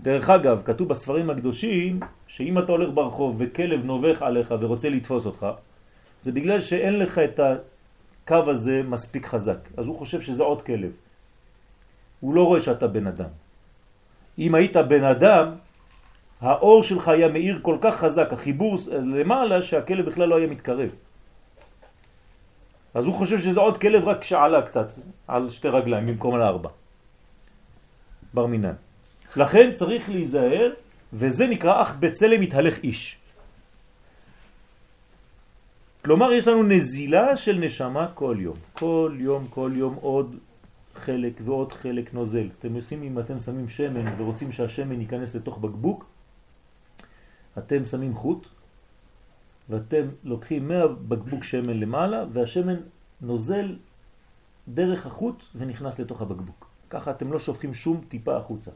דרך 0.03 0.29
אגב, 0.29 0.61
כתוב 0.65 0.87
בספרים 0.89 1.29
הקדושים 1.29 1.99
שאם 2.27 2.59
אתה 2.59 2.71
הולך 2.71 2.89
ברחוב 2.93 3.35
וכלב 3.39 3.85
נובח 3.85 4.21
עליך 4.21 4.53
ורוצה 4.59 4.89
לתפוס 4.89 5.25
אותך, 5.25 5.47
זה 6.23 6.31
בגלל 6.31 6.59
שאין 6.59 6.99
לך 6.99 7.19
את 7.19 7.39
הקו 7.39 8.51
הזה 8.51 8.81
מספיק 8.83 9.25
חזק. 9.25 9.59
אז 9.77 9.85
הוא 9.87 9.95
חושב 9.97 10.21
שזה 10.21 10.43
עוד 10.43 10.61
כלב. 10.61 10.91
הוא 12.19 12.33
לא 12.33 12.43
רואה 12.43 12.61
שאתה 12.61 12.87
בן 12.87 13.07
אדם. 13.07 13.31
אם 14.39 14.55
היית 14.55 14.77
בן 14.77 15.03
אדם, 15.03 15.55
האור 16.41 16.83
שלך 16.83 17.07
היה 17.07 17.27
מאיר 17.27 17.59
כל 17.61 17.77
כך 17.81 17.95
חזק, 17.95 18.33
החיבור 18.33 18.77
למעלה, 18.91 19.61
שהכלב 19.61 20.05
בכלל 20.05 20.27
לא 20.29 20.35
היה 20.35 20.47
מתקרב. 20.47 20.89
אז 22.93 23.05
הוא 23.05 23.13
חושב 23.13 23.39
שזה 23.39 23.59
עוד 23.59 23.77
כלב 23.77 24.07
רק 24.07 24.23
שעלה 24.23 24.61
קצת 24.61 24.87
על 25.27 25.49
שתי 25.49 25.67
רגליים 25.67 26.07
במקום 26.07 26.35
על 26.35 26.41
ארבע. 26.41 26.69
בר 28.33 28.45
מינן. 28.45 28.75
לכן 29.35 29.71
צריך 29.75 30.09
להיזהר, 30.09 30.69
וזה 31.13 31.47
נקרא 31.47 31.81
אך 31.81 31.95
בצלם 31.95 32.41
מתהלך 32.41 32.83
איש. 32.83 33.17
כלומר 36.05 36.31
יש 36.31 36.47
לנו 36.47 36.63
נזילה 36.63 37.35
של 37.35 37.57
נשמה 37.59 38.07
כל 38.13 38.37
יום. 38.39 38.55
כל 38.73 39.17
יום, 39.19 39.47
כל 39.49 39.71
יום 39.75 39.95
עוד 40.01 40.35
חלק 40.95 41.33
ועוד 41.45 41.73
חלק 41.73 42.13
נוזל. 42.13 42.49
אתם 42.59 42.73
עושים 42.73 43.03
אם 43.03 43.19
אתם 43.19 43.39
שמים 43.39 43.69
שמן 43.69 44.13
ורוצים 44.17 44.51
שהשמן 44.51 45.01
ייכנס 45.01 45.35
לתוך 45.35 45.57
בקבוק, 45.57 46.05
אתם 47.57 47.85
שמים 47.85 48.15
חוט 48.15 48.47
ואתם 49.69 50.05
לוקחים 50.23 50.67
מהבקבוק 50.67 51.43
שמן 51.43 51.79
למעלה 51.79 52.25
והשמן 52.33 52.75
נוזל 53.21 53.75
דרך 54.67 55.05
החוט 55.05 55.43
ונכנס 55.55 55.99
לתוך 55.99 56.21
הבקבוק. 56.21 56.67
ככה 56.89 57.11
אתם 57.11 57.33
לא 57.33 57.39
שופכים 57.39 57.73
שום 57.73 58.01
טיפה 58.09 58.37
החוצה. 58.37 58.71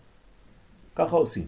ככה 0.98 1.16
עושים. 1.16 1.48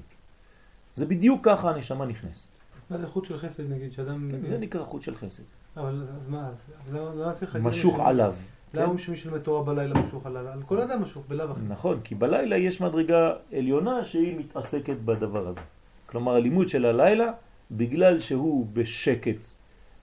זה 0.95 1.05
בדיוק 1.05 1.45
ככה 1.45 1.69
הנשמה 1.69 2.05
נכנסת. 2.05 2.47
מה 2.89 2.97
זה 2.97 3.07
חוט 3.07 3.25
של 3.25 3.37
חסד 3.37 3.71
נגיד, 3.71 3.91
שאדם... 3.93 4.29
כן, 4.31 4.41
זה 4.41 4.57
נקרא 4.57 4.83
חוט 4.83 5.01
של 5.01 5.15
חסד. 5.15 5.43
אבל 5.77 6.07
מה, 6.27 6.49
לא 6.93 7.33
צריך 7.33 7.55
להגיד... 7.55 7.69
משוך 7.69 7.99
עליו. 7.99 8.33
למה 8.73 8.99
שמי 8.99 9.17
שלומד 9.17 9.39
תורה 9.39 9.63
בלילה 9.63 10.01
משוך 10.01 10.25
עליו? 10.25 10.47
על 10.47 10.63
כל 10.63 10.81
אדם 10.81 11.01
משוך 11.01 11.23
בלאו 11.27 11.51
הכי. 11.51 11.61
נכון, 11.67 11.99
כי 12.03 12.15
בלילה 12.15 12.57
יש 12.57 12.81
מדרגה 12.81 13.33
עליונה 13.53 14.03
שהיא 14.03 14.39
מתעסקת 14.39 14.97
בדבר 15.05 15.47
הזה. 15.47 15.61
כלומר 16.05 16.35
הלימוד 16.35 16.69
של 16.69 16.85
הלילה, 16.85 17.31
בגלל 17.71 18.19
שהוא 18.19 18.67
בשקט 18.73 19.41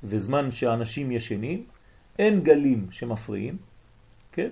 וזמן 0.05 0.51
שאנשים 0.51 1.13
ישנים, 1.13 1.65
אין 2.19 2.41
גלים 2.41 2.87
שמפריעים, 2.91 3.57
כן? 4.33 4.49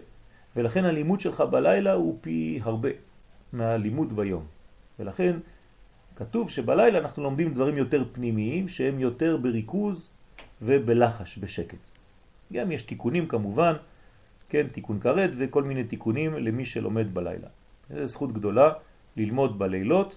ולכן 0.56 0.84
הלימוד 0.84 1.20
שלך 1.20 1.40
בלילה 1.40 1.92
הוא 1.92 2.18
פי 2.20 2.60
הרבה 2.62 2.88
מהלימוד 3.52 4.16
ביום. 4.16 4.53
ולכן 4.98 5.36
כתוב 6.16 6.50
שבלילה 6.50 6.98
אנחנו 6.98 7.22
לומדים 7.22 7.54
דברים 7.54 7.76
יותר 7.76 8.04
פנימיים 8.12 8.68
שהם 8.68 9.00
יותר 9.00 9.36
בריכוז 9.36 10.10
ובלחש, 10.62 11.38
בשקט. 11.38 11.78
גם 12.52 12.72
יש 12.72 12.82
תיקונים 12.82 13.26
כמובן, 13.26 13.74
כן, 14.48 14.66
תיקון 14.72 15.00
כרת 15.00 15.30
וכל 15.38 15.62
מיני 15.62 15.84
תיקונים 15.84 16.34
למי 16.34 16.64
שלומד 16.64 17.14
בלילה. 17.14 17.48
זו 17.90 18.06
זכות 18.06 18.32
גדולה 18.32 18.72
ללמוד 19.16 19.58
בלילות 19.58 20.16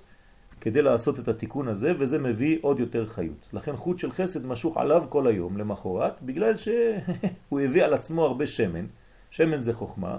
כדי 0.61 0.81
לעשות 0.81 1.19
את 1.19 1.27
התיקון 1.27 1.67
הזה, 1.67 1.93
וזה 1.99 2.19
מביא 2.19 2.57
עוד 2.61 2.79
יותר 2.79 3.05
חיות. 3.05 3.49
לכן 3.53 3.75
חוט 3.75 3.99
של 3.99 4.11
חסד 4.11 4.45
משוך 4.45 4.77
עליו 4.77 5.05
כל 5.09 5.27
היום 5.27 5.57
למחרת, 5.57 6.21
בגלל 6.21 6.57
שהוא 6.57 7.59
הביא 7.65 7.83
על 7.83 7.93
עצמו 7.93 8.25
הרבה 8.25 8.45
שמן. 8.45 8.85
שמן 9.31 9.63
זה 9.63 9.73
חוכמה, 9.73 10.17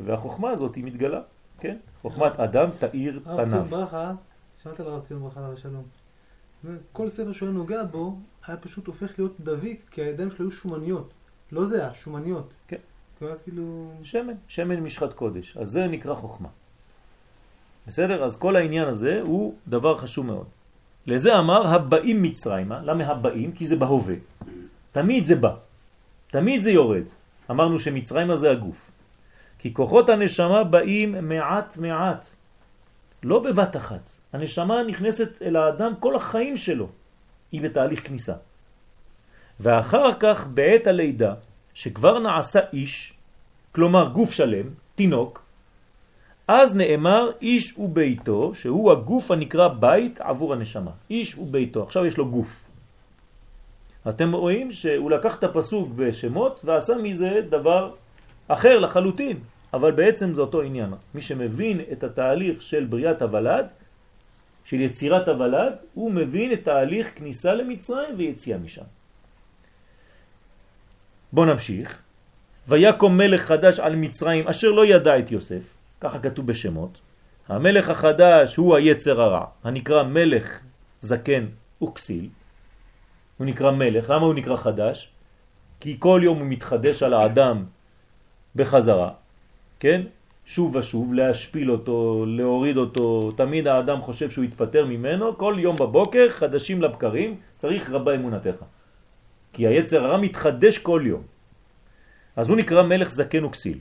והחוכמה 0.00 0.50
הזאת 0.50 0.74
היא 0.74 0.84
מתגלה, 0.84 1.20
כן? 1.58 1.76
חוכמת 2.02 2.40
אדם 2.40 2.68
תאיר 2.78 3.20
פניו. 3.24 3.56
הרב 3.56 3.70
ברכה, 3.70 4.12
שמעת 4.62 4.80
על 4.80 4.86
הרב 4.86 5.04
ציון 5.04 5.22
ברכה 5.22 5.40
עליו 5.40 5.52
השלום. 5.52 5.84
כל 6.92 7.10
ספר 7.10 7.32
שהוא 7.32 7.48
היה 7.48 7.58
נוגע 7.58 7.84
בו, 7.84 8.18
היה 8.46 8.56
פשוט 8.56 8.86
הופך 8.86 9.18
להיות 9.18 9.40
דביק, 9.40 9.80
כי 9.90 10.02
הידיים 10.02 10.30
שלו 10.30 10.46
היו 10.46 10.50
שומניות. 10.50 11.10
לא 11.52 11.66
זה, 11.66 11.86
השומניות. 11.86 12.50
כן. 12.68 12.76
כאילו... 13.44 13.90
שמן, 14.02 14.32
שמן 14.48 14.80
משחת 14.80 15.12
קודש. 15.12 15.56
אז 15.56 15.68
זה 15.68 15.86
נקרא 15.86 16.14
חוכמה. 16.14 16.48
בסדר? 17.86 18.24
אז 18.24 18.36
כל 18.36 18.56
העניין 18.56 18.88
הזה 18.88 19.20
הוא 19.22 19.54
דבר 19.68 19.98
חשוב 19.98 20.26
מאוד. 20.26 20.46
לזה 21.06 21.38
אמר 21.38 21.66
הבאים 21.66 22.22
מצרימה. 22.22 22.80
למה 22.82 23.04
הבאים? 23.04 23.52
כי 23.52 23.66
זה 23.66 23.76
בהווה. 23.76 24.14
תמיד 24.92 25.26
זה 25.26 25.34
בא. 25.34 25.54
תמיד 26.30 26.62
זה 26.62 26.70
יורד. 26.70 27.02
אמרנו 27.50 27.78
שמצרימה 27.78 28.36
זה 28.36 28.50
הגוף. 28.50 28.85
כי 29.58 29.74
כוחות 29.74 30.08
הנשמה 30.08 30.64
באים 30.64 31.28
מעט 31.28 31.76
מעט. 31.76 32.26
לא 33.22 33.38
בבת 33.38 33.76
אחת. 33.76 34.10
הנשמה 34.32 34.82
נכנסת 34.82 35.42
אל 35.42 35.56
האדם 35.56 35.92
כל 36.00 36.16
החיים 36.16 36.56
שלו. 36.56 36.88
היא 37.52 37.60
בתהליך 37.60 38.08
כניסה. 38.08 38.34
ואחר 39.60 40.14
כך 40.20 40.46
בעת 40.46 40.86
הלידה, 40.86 41.34
שכבר 41.74 42.18
נעשה 42.18 42.60
איש, 42.72 43.12
כלומר 43.72 44.08
גוף 44.08 44.30
שלם, 44.30 44.66
תינוק, 44.94 45.42
אז 46.48 46.74
נאמר 46.74 47.30
איש 47.42 47.78
וביתו, 47.78 48.54
שהוא 48.54 48.92
הגוף 48.92 49.30
הנקרא 49.30 49.68
בית 49.68 50.20
עבור 50.20 50.52
הנשמה. 50.52 50.90
איש 51.10 51.38
וביתו, 51.38 51.82
עכשיו 51.82 52.06
יש 52.06 52.16
לו 52.16 52.30
גוף. 52.30 52.64
אתם 54.08 54.32
רואים 54.34 54.72
שהוא 54.72 55.10
לקח 55.10 55.38
את 55.38 55.44
הפסוק 55.44 55.88
בשמות 55.96 56.60
ועשה 56.64 56.94
מזה 56.94 57.40
דבר 57.48 57.94
אחר 58.48 58.78
לחלוטין, 58.78 59.38
אבל 59.74 59.92
בעצם 59.92 60.34
זה 60.34 60.40
אותו 60.40 60.62
עניין. 60.62 60.94
מי 61.14 61.22
שמבין 61.22 61.80
את 61.92 62.04
התהליך 62.04 62.62
של 62.62 62.84
בריאת 62.84 63.22
הוולד, 63.22 63.72
של 64.64 64.80
יצירת 64.80 65.28
הוולד, 65.28 65.72
הוא 65.94 66.10
מבין 66.10 66.52
את 66.52 66.64
תהליך 66.64 67.10
כניסה 67.14 67.54
למצרים 67.54 68.14
ויציאה 68.16 68.58
משם. 68.58 68.82
בואו 71.32 71.46
נמשיך. 71.46 72.02
ויקום 72.68 73.16
מלך 73.16 73.42
חדש 73.42 73.80
על 73.80 73.96
מצרים 73.96 74.48
אשר 74.48 74.70
לא 74.70 74.86
ידע 74.86 75.18
את 75.18 75.30
יוסף, 75.30 75.62
ככה 76.00 76.18
כתוב 76.18 76.46
בשמות. 76.46 76.98
המלך 77.48 77.88
החדש 77.88 78.56
הוא 78.56 78.76
היצר 78.76 79.20
הרע, 79.20 79.44
הנקרא 79.64 80.02
מלך 80.02 80.60
זקן 81.00 81.46
וכסיל. 81.82 82.28
הוא 83.38 83.46
נקרא 83.46 83.70
מלך, 83.70 84.10
למה 84.10 84.26
הוא 84.26 84.34
נקרא 84.34 84.56
חדש? 84.56 85.10
כי 85.80 85.96
כל 85.98 86.20
יום 86.24 86.38
הוא 86.38 86.46
מתחדש 86.46 87.02
על 87.02 87.14
האדם 87.14 87.64
בחזרה, 88.56 89.10
כן? 89.80 90.02
שוב 90.46 90.76
ושוב, 90.76 91.14
להשפיל 91.14 91.70
אותו, 91.70 92.24
להוריד 92.28 92.76
אותו, 92.76 93.32
תמיד 93.36 93.66
האדם 93.66 94.00
חושב 94.00 94.30
שהוא 94.30 94.44
יתפטר 94.44 94.86
ממנו, 94.86 95.38
כל 95.38 95.54
יום 95.58 95.76
בבוקר, 95.76 96.26
חדשים 96.30 96.82
לבקרים, 96.82 97.36
צריך 97.58 97.90
רבה 97.90 98.14
אמונתך. 98.14 98.56
כי 99.52 99.66
היצר 99.66 100.04
הרע 100.04 100.16
מתחדש 100.16 100.78
כל 100.78 101.02
יום. 101.04 101.22
אז 102.36 102.48
הוא 102.48 102.56
נקרא 102.56 102.82
מלך 102.82 103.10
זקן 103.10 103.44
וכסיל. 103.44 103.78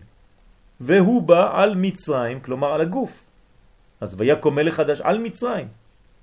והוא 0.80 1.22
בא 1.22 1.62
על 1.62 1.76
מצרים, 1.76 2.40
כלומר 2.40 2.74
על 2.74 2.82
הגוף. 2.82 3.24
אז 4.02 4.16
ויקום 4.18 4.56
מלך 4.56 4.74
חדש 4.76 5.02
על 5.02 5.18
מצרים. 5.20 5.68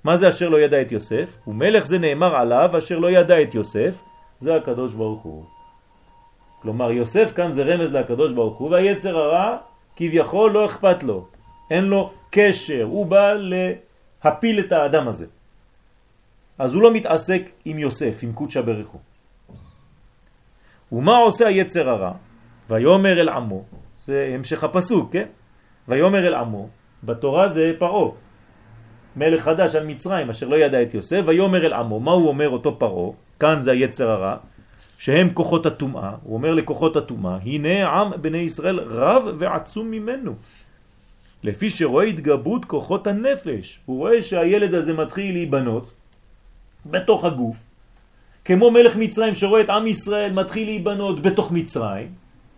מה 0.04 0.16
זה 0.16 0.28
אשר 0.28 0.48
לא 0.48 0.60
ידע 0.60 0.82
את 0.82 0.92
יוסף? 0.92 1.38
ומלך 1.46 1.86
זה 1.86 1.98
נאמר 1.98 2.36
עליו 2.36 2.70
אשר 2.78 2.98
לא 2.98 3.10
ידע 3.10 3.42
את 3.42 3.54
יוסף, 3.54 4.02
זה 4.40 4.56
הקדוש 4.56 4.94
ברוך 4.94 5.22
הוא. 5.22 5.44
כלומר 6.62 6.90
יוסף 6.90 7.33
כאן 7.37 7.53
זה 7.53 7.62
רמז 7.62 7.92
לקדוש 7.92 8.33
ברוך 8.33 8.59
הוא, 8.59 8.70
והיצר 8.70 9.16
הרע 9.18 9.57
כביכול 9.96 10.51
לא 10.51 10.66
אכפת 10.66 11.03
לו, 11.03 11.27
אין 11.70 11.85
לו 11.85 12.11
קשר, 12.31 12.83
הוא 12.83 13.07
בא 13.07 13.33
להפיל 13.33 14.61
את 14.61 14.72
האדם 14.72 15.09
הזה. 15.09 15.27
אז 16.59 16.75
הוא 16.75 16.83
לא 16.83 16.92
מתעסק 16.92 17.42
עם 17.64 17.79
יוסף, 17.79 18.18
עם 18.22 18.33
קודשא 18.33 18.61
ברכו. 18.61 18.98
ומה 20.92 21.16
עושה 21.16 21.46
היצר 21.46 21.88
הרע? 21.88 22.12
ויומר 22.70 23.20
אל 23.20 23.29
עמו, 23.29 23.64
זה 24.05 24.31
המשך 24.35 24.64
הפסוק, 24.64 25.12
כן? 25.12 25.27
ויומר 25.88 26.27
אל 26.27 26.35
עמו, 26.35 26.68
בתורה 27.05 27.48
זה 27.48 27.72
פרעה, 27.79 28.11
מלך 29.16 29.42
חדש 29.42 29.75
על 29.75 29.87
מצרים 29.87 30.31
אשר 30.31 30.48
לא 30.48 30.57
ידע 30.57 30.83
את 30.83 30.94
יוסף, 30.94 31.22
ויומר 31.27 31.66
אל 31.66 31.72
עמו, 31.72 32.01
מה 32.01 32.11
הוא 32.11 32.29
אומר 32.29 32.48
אותו 32.48 32.79
פרעה? 32.79 33.11
כאן 33.40 33.62
זה 33.62 33.72
היצר 33.72 34.11
הרע, 34.11 34.37
שהם 35.02 35.30
כוחות 35.34 35.66
הטומאה, 35.66 36.10
הוא 36.22 36.34
אומר 36.34 36.54
לכוחות 36.54 36.96
הטומאה, 36.96 37.38
הנה 37.42 37.88
עם 37.88 38.10
בני 38.20 38.38
ישראל 38.38 38.80
רב 38.80 39.24
ועצום 39.38 39.90
ממנו. 39.90 40.34
לפי 41.42 41.70
שרואה 41.70 42.04
התגברות 42.04 42.64
כוחות 42.64 43.06
הנפש, 43.06 43.80
הוא 43.86 43.98
רואה 43.98 44.22
שהילד 44.22 44.74
הזה 44.74 44.92
מתחיל 44.92 45.32
להיבנות 45.32 45.92
בתוך 46.86 47.24
הגוף, 47.24 47.56
כמו 48.44 48.70
מלך 48.70 48.96
מצרים 48.96 49.34
שרואה 49.34 49.60
את 49.60 49.70
עם 49.70 49.86
ישראל 49.86 50.32
מתחיל 50.32 50.68
להיבנות 50.68 51.22
בתוך 51.22 51.52
מצרים, 51.52 52.08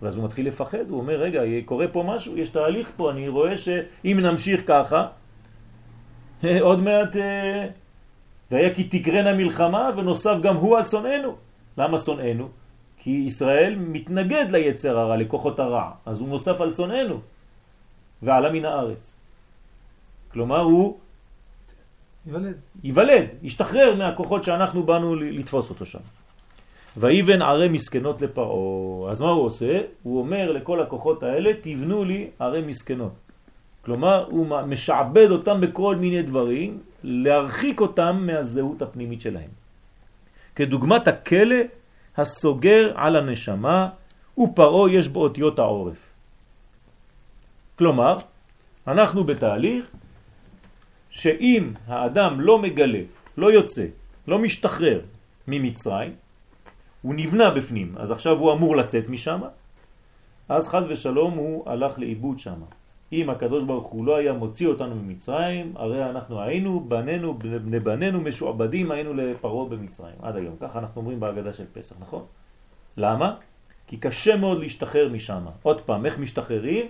ואז 0.02 0.16
הוא 0.16 0.24
מתחיל 0.24 0.46
לפחד, 0.46 0.90
הוא 0.90 1.00
אומר, 1.00 1.14
רגע, 1.14 1.42
קורה 1.64 1.88
פה 1.88 2.04
משהו, 2.06 2.38
יש 2.38 2.50
תהליך 2.50 2.90
פה, 2.96 3.10
אני 3.10 3.28
רואה 3.28 3.58
שאם 3.58 4.18
נמשיך 4.20 4.60
ככה, 4.66 5.06
עוד 6.60 6.80
מעט, 6.80 7.16
אה, 7.16 7.66
והיה 8.50 8.74
כי 8.74 8.84
תקרנה 8.84 9.32
מלחמה 9.34 9.90
ונוסף 9.96 10.36
גם 10.42 10.56
הוא 10.56 10.76
על 10.76 10.84
שונאינו. 10.86 11.36
למה 11.78 11.98
שונאינו? 11.98 12.48
כי 12.98 13.10
ישראל 13.10 13.74
מתנגד 13.78 14.46
ליצר 14.50 14.98
הרע, 14.98 15.16
לכוחות 15.16 15.60
הרע, 15.60 15.90
אז 16.06 16.20
הוא 16.20 16.28
נוסף 16.28 16.60
על 16.60 16.72
שונאינו 16.72 17.20
ועלה 18.22 18.52
מן 18.52 18.64
הארץ. 18.64 19.16
כלומר 20.32 20.60
הוא 20.60 20.98
ייוולד. 22.26 22.56
ייוולד, 22.84 23.26
ישתחרר 23.42 23.94
מהכוחות 23.94 24.44
שאנחנו 24.44 24.82
באנו 24.82 25.14
לתפוס 25.16 25.70
אותו 25.70 25.86
שם. 25.86 25.98
ויבן 26.96 27.42
ערי 27.42 27.68
מסכנות 27.68 28.22
לפרעה. 28.22 29.10
אז 29.10 29.20
מה 29.20 29.28
הוא 29.28 29.44
עושה? 29.44 29.80
הוא 30.02 30.18
אומר 30.18 30.52
לכל 30.52 30.82
הכוחות 30.82 31.22
האלה, 31.22 31.50
תבנו 31.62 32.04
לי 32.04 32.30
ערי 32.38 32.62
מסכנות. 32.62 33.12
כלומר, 33.84 34.26
הוא 34.30 34.46
משעבד 34.66 35.30
אותם 35.30 35.60
בכל 35.60 35.96
מיני 35.96 36.22
דברים, 36.22 36.78
להרחיק 37.02 37.80
אותם 37.80 38.22
מהזהות 38.26 38.82
הפנימית 38.82 39.20
שלהם. 39.20 39.63
כדוגמת 40.56 41.08
הכלא 41.08 41.56
הסוגר 42.16 42.92
על 42.94 43.16
הנשמה, 43.16 43.88
ופרעה 44.38 44.92
יש 44.92 45.08
בו 45.08 45.22
אותיות 45.22 45.58
העורף. 45.58 46.12
כלומר, 47.78 48.18
אנחנו 48.86 49.24
בתהליך 49.24 49.84
שאם 51.10 51.72
האדם 51.86 52.40
לא 52.40 52.58
מגלה, 52.58 53.02
לא 53.36 53.52
יוצא, 53.52 53.86
לא 54.28 54.38
משתחרר 54.38 55.00
ממצרים, 55.48 56.12
הוא 57.02 57.14
נבנה 57.14 57.50
בפנים, 57.50 57.94
אז 57.98 58.10
עכשיו 58.10 58.38
הוא 58.38 58.52
אמור 58.52 58.76
לצאת 58.76 59.08
משם, 59.08 59.40
אז 60.48 60.68
חז 60.68 60.86
ושלום 60.88 61.34
הוא 61.34 61.70
הלך 61.70 61.98
לאיבוד 61.98 62.38
שם. 62.38 62.60
אם 63.14 63.30
הקדוש 63.30 63.64
ברוך 63.64 63.86
הוא 63.86 64.06
לא 64.06 64.16
היה 64.16 64.32
מוציא 64.32 64.68
אותנו 64.68 64.94
ממצרים, 64.94 65.72
הרי 65.76 66.10
אנחנו 66.10 66.40
היינו 66.40 66.80
בנינו, 66.80 67.38
בני 67.38 67.80
בנינו 67.80 68.20
משועבדים, 68.20 68.90
היינו 68.90 69.14
לפרעה 69.14 69.68
במצרים, 69.68 70.14
עד 70.22 70.36
היום. 70.36 70.56
ככה 70.60 70.78
אנחנו 70.78 71.00
אומרים 71.00 71.20
בהגדה 71.20 71.52
של 71.52 71.64
פסח, 71.72 71.96
נכון? 72.00 72.22
למה? 72.96 73.34
כי 73.86 73.96
קשה 73.96 74.36
מאוד 74.36 74.60
להשתחרר 74.60 75.08
משם. 75.08 75.44
עוד 75.62 75.80
פעם, 75.80 76.06
איך 76.06 76.18
משתחררים? 76.18 76.86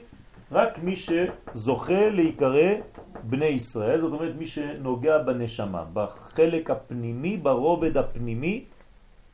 רק 0.52 0.78
מי 0.78 0.94
שזוכה 0.96 2.10
להיקרא 2.10 2.70
בני 3.22 3.46
ישראל, 3.46 4.00
זאת 4.00 4.12
אומרת 4.12 4.34
מי 4.38 4.46
שנוגע 4.46 5.18
בנשמה, 5.18 5.84
בחלק 5.92 6.70
הפנימי, 6.70 7.36
ברובד 7.36 7.96
הפנימי, 7.96 8.64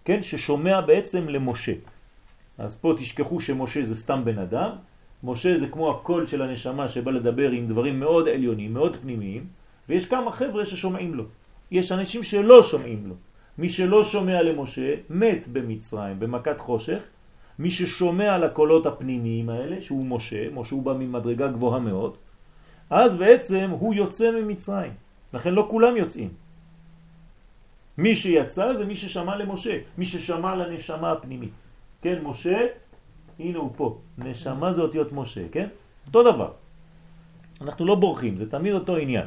כן, 0.05 0.23
ששומע 0.23 0.81
בעצם 0.81 1.29
למשה. 1.29 1.73
אז 2.59 2.75
פה 2.75 2.95
תשכחו 2.99 3.41
שמשה 3.41 3.85
זה 3.85 3.97
סתם 3.97 4.25
בן 4.25 4.39
אדם, 4.39 4.71
משה 5.25 5.59
זה 5.59 5.67
כמו 5.67 5.91
הקול 5.91 6.27
של 6.27 6.43
הנשמה 6.43 6.89
שבא 6.89 7.11
לדבר 7.11 7.51
עם 7.51 7.67
דברים 7.67 8.01
מאוד 8.01 8.29
עליונים, 8.29 8.75
מאוד 8.75 8.97
פנימיים, 8.97 9.47
ויש 9.89 10.09
כמה 10.09 10.33
חבר'ה 10.33 10.67
ששומעים 10.67 11.15
לו. 11.15 11.25
יש 11.71 11.93
אנשים 11.93 12.23
שלא 12.23 12.63
שומעים 12.63 13.07
לו. 13.07 13.15
מי 13.59 13.69
שלא 13.69 14.05
שומע 14.05 14.43
למשה 14.43 14.95
מת 15.11 15.49
במצרים, 15.49 16.21
במכת 16.21 16.61
חושך. 16.61 17.03
מי 17.59 17.71
ששומע 17.71 18.39
לקולות 18.39 18.87
הפנימיים 18.87 19.49
האלה, 19.49 19.83
שהוא 19.83 20.07
משה, 20.07 20.51
משה 20.55 20.75
הוא 20.75 20.83
בא 20.83 20.93
ממדרגה 20.93 21.49
גבוהה 21.49 21.81
מאוד, 21.81 22.17
אז 22.91 23.17
בעצם 23.17 23.71
הוא 23.71 23.95
יוצא 23.95 24.31
ממצרים. 24.31 24.93
לכן 25.35 25.55
לא 25.55 25.67
כולם 25.71 25.97
יוצאים. 25.97 26.29
מי 27.99 28.17
שיצא 28.17 28.75
זה 28.75 28.87
מי 28.87 28.95
ששמע 28.95 29.37
למשה, 29.37 29.79
מי 29.99 30.05
ששמע 30.05 30.57
לנשמה 30.57 31.13
הפנימית. 31.13 31.55
כן, 32.03 32.19
משה, 32.23 32.67
הנה 33.39 33.59
הוא 33.59 33.71
פה. 33.77 33.99
נשמה 34.19 34.73
זה 34.73 34.81
אותיות 34.81 35.13
משה, 35.13 35.49
כן? 35.53 35.69
אותו 36.07 36.23
דבר. 36.33 36.53
אנחנו 37.61 37.87
לא 37.87 37.95
בורחים, 37.95 38.37
זה 38.37 38.51
תמיד 38.51 38.73
אותו 38.75 38.97
עניין. 38.97 39.27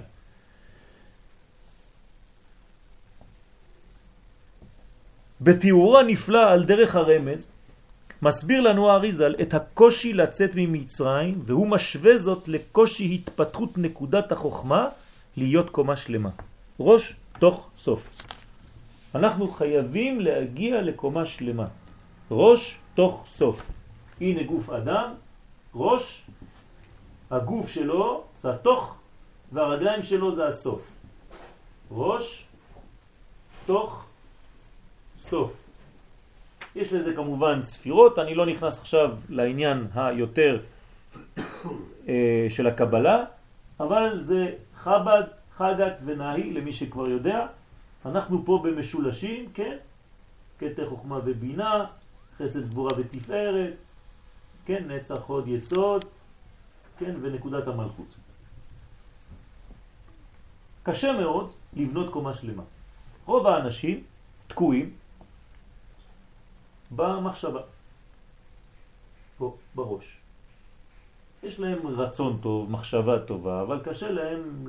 בתיאורו 5.41 5.99
הנפלא 5.99 6.51
על 6.51 6.63
דרך 6.63 6.95
הרמז, 6.95 7.51
מסביר 8.21 8.61
לנו 8.61 8.89
האריזל 8.89 9.35
את 9.41 9.53
הקושי 9.53 10.13
לצאת 10.13 10.51
ממצרים, 10.55 11.41
והוא 11.45 11.67
משווה 11.67 12.17
זאת 12.17 12.47
לקושי 12.47 13.13
התפתחות 13.13 13.77
נקודת 13.77 14.31
החוכמה 14.31 14.89
להיות 15.37 15.69
קומה 15.69 15.95
שלמה. 15.95 16.29
ראש 16.79 17.13
תוך 17.39 17.69
סוף. 17.79 18.09
אנחנו 19.15 19.51
חייבים 19.51 20.21
להגיע 20.21 20.81
לקומה 20.81 21.25
שלמה. 21.25 21.67
ראש 22.31 22.79
תוך 22.95 23.23
סוף. 23.27 23.61
הנה 24.23 24.43
גוף 24.43 24.69
אדם, 24.69 25.13
ראש, 25.75 26.25
הגוף 27.31 27.67
שלו 27.69 28.23
זה 28.41 28.53
התוך 28.53 28.95
והרגליים 29.51 30.01
שלו 30.01 30.35
זה 30.35 30.47
הסוף. 30.47 30.91
ראש, 31.91 32.45
תוך, 33.65 34.05
סוף. 35.17 35.51
יש 36.75 36.93
לזה 36.93 37.13
כמובן 37.15 37.61
ספירות, 37.61 38.19
אני 38.19 38.35
לא 38.35 38.45
נכנס 38.45 38.79
עכשיו 38.79 39.11
לעניין 39.29 39.87
היותר 39.95 40.59
אה, 42.07 42.47
של 42.49 42.67
הקבלה, 42.67 43.23
אבל 43.79 44.23
זה 44.23 44.51
חב"ד, 44.75 45.23
חגת 45.57 46.01
ונהי, 46.05 46.53
למי 46.53 46.73
שכבר 46.73 47.09
יודע. 47.09 47.47
אנחנו 48.05 48.45
פה 48.45 48.63
במשולשים, 48.63 49.49
כן? 49.53 49.77
קטע 50.57 50.83
חוכמה 50.89 51.19
ובינה, 51.25 51.85
חסד 52.37 52.69
גבורה 52.69 52.91
ותפארת, 52.97 53.83
כן? 54.65 54.91
נצח 54.91 55.19
חוד 55.25 55.47
יסוד, 55.47 56.05
כן? 56.97 57.15
ונקודת 57.21 57.67
המלכות. 57.67 58.15
קשה 60.83 61.13
מאוד 61.21 61.51
לבנות 61.73 62.13
קומה 62.13 62.33
שלמה. 62.33 62.63
רוב 63.25 63.47
האנשים 63.47 64.03
תקועים 64.47 64.93
במחשבה, 66.91 67.61
פה, 69.37 69.57
בראש. 69.75 70.17
יש 71.43 71.59
להם 71.59 71.87
רצון 71.87 72.39
טוב, 72.41 72.71
מחשבה 72.71 73.25
טובה, 73.25 73.61
אבל 73.61 73.81
קשה 73.83 74.11
להם 74.11 74.65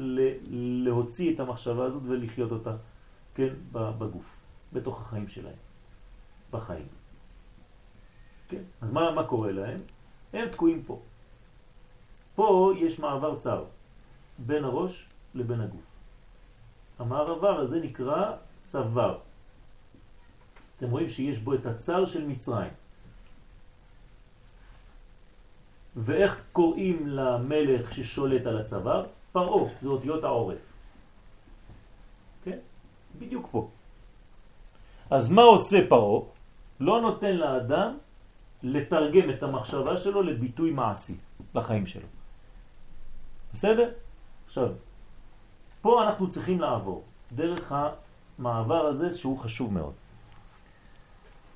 להוציא 0.85 1.35
את 1.35 1.41
המחשבה 1.41 1.85
הזאת 1.85 2.03
ולחיות 2.07 2.53
אותה, 2.53 2.77
כן, 3.35 3.55
בגוף, 3.73 4.37
בתוך 4.73 5.01
החיים 5.01 5.29
שלהם, 5.29 5.59
בחיים. 6.51 7.04
כן, 8.49 8.63
אז 8.81 8.91
מה, 8.93 9.11
מה 9.11 9.27
קורה 9.27 9.53
להם? 9.53 9.79
הם 10.33 10.49
תקועים 10.49 10.83
פה. 10.83 11.01
פה 12.35 12.73
יש 12.79 12.99
מעבר 12.99 13.39
צר 13.39 13.65
בין 14.39 14.65
הראש 14.65 15.09
לבין 15.35 15.61
הגוף. 15.61 15.87
המעבר 16.99 17.61
הזה 17.61 17.81
נקרא 17.81 18.33
צוואר. 18.65 19.19
אתם 20.77 20.91
רואים 20.91 21.09
שיש 21.09 21.39
בו 21.39 21.55
את 21.55 21.67
הצר 21.67 22.07
של 22.07 22.27
מצרים. 22.27 22.73
ואיך 25.97 26.41
קוראים 26.53 27.09
למלך 27.09 27.95
ששולט 27.95 28.47
על 28.47 28.59
הצוואר? 28.59 29.07
פרעה, 29.33 29.71
זה 29.83 29.89
אותיות 29.89 30.25
העורף. 30.25 30.59
כן? 32.45 32.59
בדיוק 33.19 33.49
פה. 33.51 33.69
אז 35.11 35.31
מה 35.31 35.43
עושה 35.43 35.79
פרעה? 35.89 36.23
לא 36.81 37.01
נותן 37.01 37.37
לאדם 37.37 37.97
לתרגם 38.65 39.31
את 39.31 39.43
המחשבה 39.43 39.99
שלו 39.99 40.23
לביטוי 40.23 40.71
מעשי 40.71 41.15
לחיים 41.55 41.87
שלו. 41.87 42.09
בסדר? 43.53 43.91
עכשיו, 44.47 44.69
פה 45.83 46.03
אנחנו 46.05 46.29
צריכים 46.29 46.61
לעבור 46.61 47.03
דרך 47.33 47.73
המעבר 47.73 48.87
הזה 48.87 49.13
שהוא 49.13 49.39
חשוב 49.39 49.73
מאוד. 49.73 49.93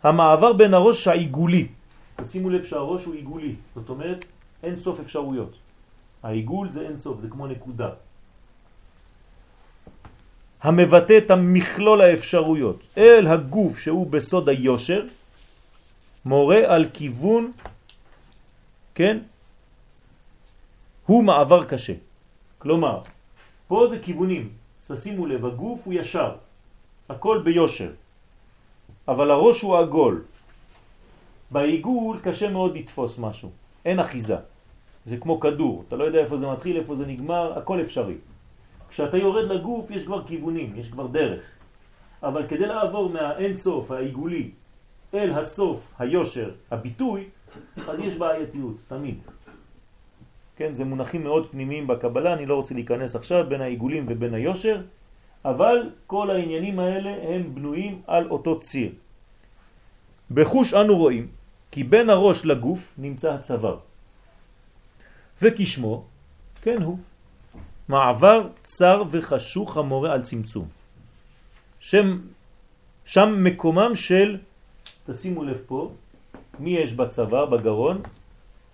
המעבר 0.02 0.52
בין 0.52 0.74
הראש 0.74 1.08
העיגולי, 1.08 1.66
תשימו 2.16 2.50
לב 2.50 2.64
שהראש 2.64 3.04
הוא 3.04 3.14
עיגולי, 3.14 3.54
זאת 3.74 3.88
אומרת 3.88 4.24
אין 4.62 4.76
סוף 4.76 5.00
אפשרויות. 5.00 5.52
העיגול 6.22 6.70
זה 6.70 6.80
אין 6.86 6.98
סוף, 6.98 7.20
זה 7.20 7.28
כמו 7.28 7.46
נקודה. 7.46 7.90
המבטא 10.62 11.18
את 11.18 11.30
המכלול 11.30 12.00
האפשרויות 12.00 12.80
אל 12.98 13.26
הגוף 13.26 13.78
שהוא 13.78 14.06
בסוד 14.10 14.48
היושר, 14.48 15.06
מורה 16.28 16.60
על 16.74 16.88
כיוון, 16.92 17.52
כן? 18.94 19.18
הוא 21.06 21.24
מעבר 21.24 21.64
קשה. 21.64 21.92
כלומר, 22.58 23.00
פה 23.68 23.86
זה 23.90 23.98
כיוונים. 23.98 24.52
תשימו 24.88 25.26
לב, 25.26 25.46
הגוף 25.46 25.80
הוא 25.84 25.94
ישר, 25.94 26.36
הכל 27.08 27.40
ביושר, 27.44 27.92
אבל 29.08 29.30
הראש 29.30 29.62
הוא 29.62 29.76
עגול. 29.76 30.22
בעיגול 31.50 32.20
קשה 32.20 32.50
מאוד 32.50 32.76
לתפוס 32.76 33.18
משהו, 33.18 33.50
אין 33.84 34.00
אחיזה. 34.00 34.36
זה 35.04 35.16
כמו 35.16 35.40
כדור, 35.40 35.84
אתה 35.88 35.96
לא 35.96 36.04
יודע 36.04 36.18
איפה 36.18 36.36
זה 36.36 36.46
מתחיל, 36.46 36.76
איפה 36.76 36.94
זה 36.94 37.06
נגמר, 37.06 37.58
הכל 37.58 37.80
אפשרי. 37.80 38.20
כשאתה 38.90 39.16
יורד 39.16 39.48
לגוף 39.48 39.90
יש 39.90 40.04
כבר 40.04 40.24
כיוונים, 40.28 40.72
יש 40.76 40.92
כבר 40.92 41.06
דרך. 41.06 41.44
אבל 42.22 42.48
כדי 42.48 42.66
לעבור 42.66 43.08
מהאין 43.08 43.56
סוף 43.56 43.90
העיגולי 43.90 44.50
אל 45.14 45.32
הסוף, 45.32 45.94
היושר, 45.98 46.50
הביטוי, 46.70 47.24
אז 47.88 48.00
יש 48.00 48.16
בעייתיות, 48.16 48.76
תמיד. 48.88 49.18
כן, 50.56 50.74
זה 50.74 50.84
מונחים 50.84 51.24
מאוד 51.24 51.50
פנימיים 51.50 51.86
בקבלה, 51.86 52.32
אני 52.32 52.46
לא 52.46 52.54
רוצה 52.54 52.74
להיכנס 52.74 53.16
עכשיו 53.16 53.46
בין 53.48 53.60
העיגולים 53.60 54.06
ובין 54.08 54.34
היושר, 54.34 54.82
אבל 55.44 55.90
כל 56.06 56.30
העניינים 56.30 56.78
האלה 56.78 57.10
הם 57.22 57.54
בנויים 57.54 58.02
על 58.06 58.30
אותו 58.30 58.60
ציר. 58.60 58.92
בחוש 60.30 60.74
אנו 60.74 60.96
רואים 60.96 61.26
כי 61.70 61.84
בין 61.84 62.10
הראש 62.10 62.44
לגוף 62.44 62.94
נמצא 62.98 63.32
הצוואר, 63.32 63.78
וכשמו, 65.42 66.04
כן 66.62 66.82
הוא, 66.82 66.98
מעבר 67.88 68.48
צר 68.62 69.02
וחשוך 69.10 69.76
המורה 69.76 70.12
על 70.12 70.22
צמצום. 70.22 70.68
שם, 71.80 72.18
שם 73.04 73.44
מקומם 73.44 73.94
של, 73.94 74.38
תשימו 75.12 75.44
לב 75.44 75.60
פה, 75.66 75.90
מי 76.58 76.70
יש 76.70 76.92
בצוואר, 76.92 77.46
בגרון? 77.46 78.02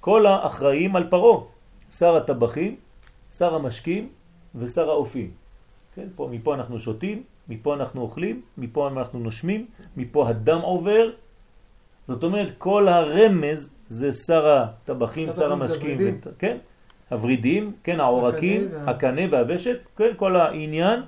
כל 0.00 0.26
האחראים 0.26 0.96
על 0.96 1.10
פרו, 1.10 1.46
שר 1.90 2.16
הטבחים, 2.16 2.76
שר 3.36 3.54
המשקים 3.54 4.08
ושר 4.54 4.90
האופים. 4.90 5.30
כן, 5.94 6.06
פה, 6.16 6.28
מפה 6.32 6.54
אנחנו 6.54 6.80
שותים, 6.80 7.22
מפה 7.48 7.74
אנחנו 7.74 8.00
אוכלים, 8.00 8.40
מפה 8.58 8.88
אנחנו 8.88 9.18
נושמים, 9.18 9.66
מפה 9.96 10.28
הדם 10.28 10.60
עובר. 10.60 11.10
זאת 12.08 12.24
אומרת, 12.24 12.52
כל 12.58 12.88
הרמז 12.88 13.72
זה 13.86 14.12
שר 14.12 14.48
הטבחים, 14.48 15.32
שר 15.32 15.52
המשקים, 15.52 15.98
ות... 16.00 16.26
כן, 16.38 16.56
הורידים, 17.10 17.72
כן, 17.84 18.00
העורקים, 18.00 18.68
הקנה 18.86 19.22
והוושת, 19.30 19.78
כן, 19.96 20.10
כל 20.16 20.36
העניין 20.36 21.00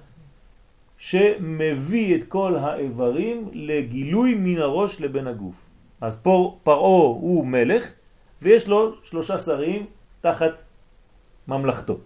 שמביא 0.99 2.17
את 2.17 2.25
כל 2.25 2.57
האיברים 2.57 3.49
לגילוי 3.53 4.35
מן 4.35 4.59
הראש 4.59 5.01
לבין 5.01 5.27
הגוף. 5.27 5.55
אז 6.01 6.17
פה 6.17 6.59
פרעו 6.63 7.19
הוא 7.21 7.47
מלך 7.47 7.91
ויש 8.43 8.69
לו 8.69 8.95
שלושה 9.05 9.39
שרים 9.39 9.87
תחת 10.21 10.63
ממלכתו. 11.49 11.99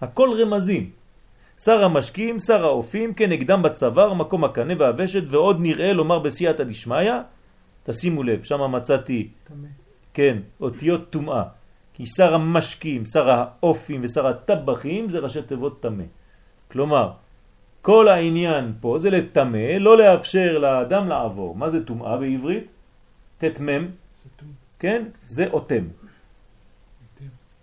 הכל 0.00 0.28
רמזים. 0.42 0.90
שר 1.58 1.84
המשקים, 1.84 2.38
שר 2.38 2.64
האופים, 2.64 3.14
כנגדם 3.14 3.62
בצוואר, 3.62 4.14
מקום 4.14 4.44
הקנה 4.44 4.74
והוושת, 4.78 5.22
ועוד 5.26 5.56
נראה 5.60 5.92
לומר 5.92 6.18
בסייעתא 6.18 6.64
דשמיא, 6.64 7.12
תשימו 7.84 8.22
לב, 8.22 8.42
שם 8.42 8.72
מצאתי. 8.72 9.28
כן, 10.14 10.38
אותיות 10.60 11.10
טומאה. 11.10 11.42
כי 11.94 12.06
שר 12.06 12.34
המשקים, 12.34 13.06
שר 13.06 13.30
האופים 13.30 14.00
ושר 14.04 14.26
הטבחים 14.26 15.08
זה 15.08 15.18
ראשי 15.18 15.42
תיבות 15.42 15.82
תמה. 15.82 16.02
כלומר, 16.70 17.12
כל 17.82 18.08
העניין 18.08 18.72
פה 18.80 18.98
זה 18.98 19.10
לתמה, 19.10 19.78
לא 19.78 19.98
לאפשר 19.98 20.58
לאדם 20.58 21.08
לעבור. 21.08 21.54
מה 21.56 21.68
זה 21.68 21.84
טומאה 21.84 22.16
בעברית? 22.16 22.72
תתמם, 23.38 23.86
כן? 24.78 25.04
זה 25.26 25.46
אותם. 25.52 25.84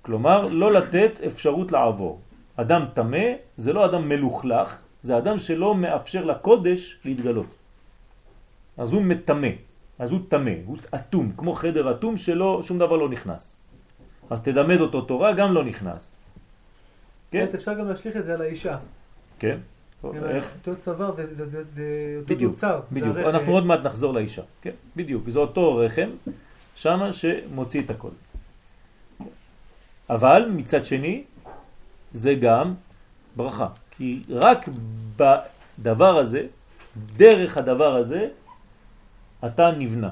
כלומר, 0.01 0.47
לא 0.47 0.73
לתת 0.73 1.21
אפשרות 1.27 1.71
לעבור. 1.71 2.19
אדם 2.55 2.85
תמה 2.93 3.27
זה 3.57 3.73
לא 3.73 3.85
אדם 3.85 4.09
מלוכלך, 4.09 4.81
זה 5.01 5.17
אדם 5.17 5.37
שלא 5.37 5.75
מאפשר 5.75 6.25
לקודש 6.25 6.97
להתגלות. 7.05 7.51
אז 8.77 8.93
הוא 8.93 9.01
מתמה, 9.01 9.53
אז 9.99 10.11
הוא 10.11 10.19
תמה, 10.27 10.57
הוא 10.65 10.77
אטום, 10.95 11.31
כמו 11.37 11.53
חדר 11.53 11.91
אטום 11.91 12.17
שלא, 12.17 12.61
שום 12.63 12.79
דבר 12.79 12.97
לא 12.97 13.09
נכנס. 13.09 13.53
אז 14.29 14.41
תדמד 14.41 14.79
אותו 14.81 15.01
תורה, 15.01 15.33
גם 15.33 15.53
לא 15.53 15.63
נכנס. 15.63 16.09
כן? 17.31 17.45
אפשר 17.55 17.73
גם 17.73 17.87
להשליך 17.89 18.17
את 18.17 18.25
זה 18.25 18.33
על 18.33 18.41
האישה. 18.41 18.77
כן. 19.39 19.57
איך? 20.03 20.53
אותו 20.59 20.81
צוואר 20.81 21.15
זה 21.15 22.19
אותו 22.19 22.35
תוצר. 22.39 22.81
בדיוק, 22.91 23.17
אנחנו 23.17 23.51
עוד 23.51 23.65
מעט 23.65 23.79
נחזור 23.79 24.13
לאישה. 24.13 24.41
כן, 24.61 24.71
בדיוק, 24.95 25.29
זה 25.29 25.39
אותו 25.39 25.75
רחם, 25.75 26.09
שמה 26.75 27.13
שמוציא 27.13 27.81
את 27.81 27.89
הכל. 27.89 28.09
אבל 30.09 30.49
מצד 30.55 30.85
שני, 30.85 31.23
זה 32.11 32.35
גם 32.35 32.73
ברכה. 33.35 33.67
כי 33.91 34.23
רק 34.29 34.69
בדבר 35.17 36.17
הזה, 36.17 36.47
דרך 37.17 37.57
הדבר 37.57 37.95
הזה, 37.95 38.29
אתה 39.45 39.71
נבנה. 39.71 40.09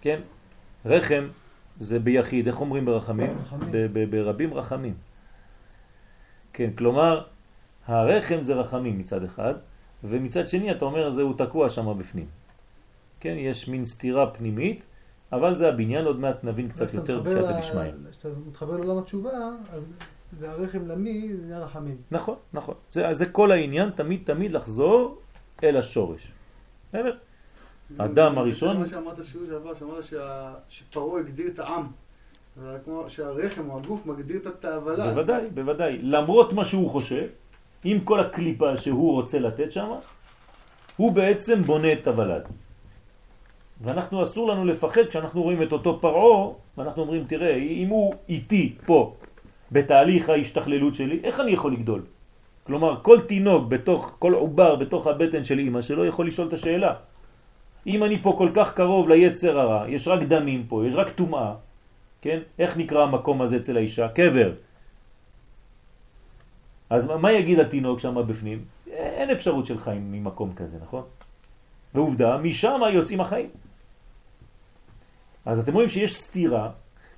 כן? 0.00 0.20
רחם 0.86 1.24
זה 1.80 1.98
ביחיד, 1.98 2.46
איך 2.46 2.60
אומרים 2.60 2.84
ברחמים? 2.84 3.36
ברבים 4.10 4.54
רחמים. 4.54 4.94
כן, 6.52 6.70
כלומר, 6.78 7.24
הרחם 7.86 8.38
זה 8.42 8.54
רחמים 8.54 8.98
מצד 8.98 9.24
אחד, 9.24 9.54
ומצד 10.04 10.48
שני 10.48 10.70
אתה 10.70 10.84
אומר 10.84 11.10
זה 11.10 11.22
הוא 11.22 11.34
תקוע 11.38 11.70
שם 11.70 11.98
בפנים. 11.98 12.26
כן, 13.20 13.34
יש 13.38 13.68
מין 13.68 13.86
סתירה 13.86 14.30
פנימית, 14.30 14.86
אבל 15.32 15.56
זה 15.56 15.68
הבניין, 15.68 16.04
עוד 16.04 16.20
מעט 16.20 16.44
נבין 16.44 16.68
קצת 16.68 16.94
יותר 16.94 17.20
בסייעתא 17.20 17.58
דשמיא. 17.58 17.82
כשאתה 18.10 18.28
מתחבר 18.46 18.76
לעולם 18.76 18.98
התשובה, 18.98 19.30
אז 19.72 19.82
זה 20.38 20.50
הרחם 20.50 20.86
למי, 20.86 21.30
זה 21.46 21.56
הרחמים. 21.56 21.96
נכון, 22.10 22.36
נכון. 22.52 22.74
זה, 22.90 23.14
זה 23.14 23.26
כל 23.26 23.52
העניין, 23.52 23.90
תמיד 23.90 24.20
תמיד 24.24 24.52
לחזור 24.52 25.18
אל 25.64 25.76
השורש. 25.76 26.32
בסדר? 26.88 27.16
אדם 27.98 28.38
הראשון... 28.38 28.80
מה 28.80 28.86
שאמרת 28.86 29.24
שיעור 29.24 29.46
שעבר, 29.46 29.74
שאמרת 29.74 30.04
שפרעה 30.68 31.20
הגדיר 31.20 31.46
את 31.46 31.58
העם. 31.58 31.86
כמו 32.84 33.04
שהרחם 33.08 33.70
או 33.70 33.78
הגוף 33.78 34.06
מגדיר 34.06 34.40
את 34.48 34.64
ההבלה. 34.64 35.10
בוודאי, 35.10 35.50
בוודאי. 35.54 35.98
למרות 36.02 36.52
מה 36.52 36.64
שהוא 36.64 36.90
חושב, 36.90 37.26
עם 37.84 38.00
כל 38.00 38.20
הקליפה 38.20 38.76
שהוא 38.76 39.12
רוצה 39.12 39.38
לתת 39.38 39.72
שם, 39.72 39.88
הוא 40.96 41.12
בעצם 41.12 41.62
בונה 41.62 41.92
את 41.92 42.08
הוולד. 42.08 42.42
ואנחנו 43.80 44.22
אסור 44.22 44.48
לנו 44.48 44.64
לפחד 44.64 45.06
כשאנחנו 45.08 45.42
רואים 45.42 45.62
את 45.62 45.72
אותו 45.72 45.98
פרעו, 46.00 46.56
ואנחנו 46.78 47.02
אומרים, 47.02 47.24
תראה, 47.24 47.54
אם 47.54 47.88
הוא 47.88 48.14
איתי 48.28 48.74
פה, 48.86 49.14
בתהליך 49.72 50.28
ההשתכללות 50.28 50.94
שלי, 50.94 51.20
איך 51.24 51.40
אני 51.40 51.50
יכול 51.50 51.72
לגדול? 51.72 52.02
כלומר, 52.64 52.96
כל 53.02 53.20
תינוק 53.20 53.68
בתוך, 53.68 54.16
כל 54.18 54.32
עובר 54.32 54.76
בתוך 54.76 55.06
הבטן 55.06 55.44
של 55.44 55.58
אמא 55.58 55.82
שלו 55.82 56.04
יכול 56.04 56.26
לשאול 56.26 56.48
את 56.48 56.52
השאלה. 56.52 56.94
אם 57.86 58.04
אני 58.04 58.22
פה 58.22 58.34
כל 58.38 58.50
כך 58.54 58.74
קרוב 58.74 59.08
ליצר 59.08 59.58
הרע, 59.58 59.84
יש 59.88 60.08
רק 60.08 60.22
דמים 60.22 60.64
פה, 60.68 60.86
יש 60.86 60.94
רק 60.94 61.10
טומאה, 61.10 61.52
כן? 62.22 62.38
איך 62.58 62.76
נקרא 62.76 63.02
המקום 63.02 63.42
הזה 63.42 63.56
אצל 63.56 63.76
האישה? 63.76 64.08
קבר. 64.08 64.52
אז 66.90 67.06
מה 67.06 67.32
יגיד 67.32 67.58
התינוק 67.58 67.98
שם 67.98 68.14
בפנים? 68.26 68.64
אין 68.86 69.30
אפשרות 69.30 69.66
של 69.66 69.78
חיים 69.78 70.12
ממקום 70.12 70.52
כזה, 70.56 70.78
נכון? 70.82 71.02
ועובדה, 71.94 72.36
משם 72.36 72.80
יוצאים 72.92 73.20
החיים. 73.20 73.48
אז 75.46 75.58
אתם 75.58 75.72
רואים 75.72 75.88
שיש 75.88 76.14
סתירה, 76.14 76.70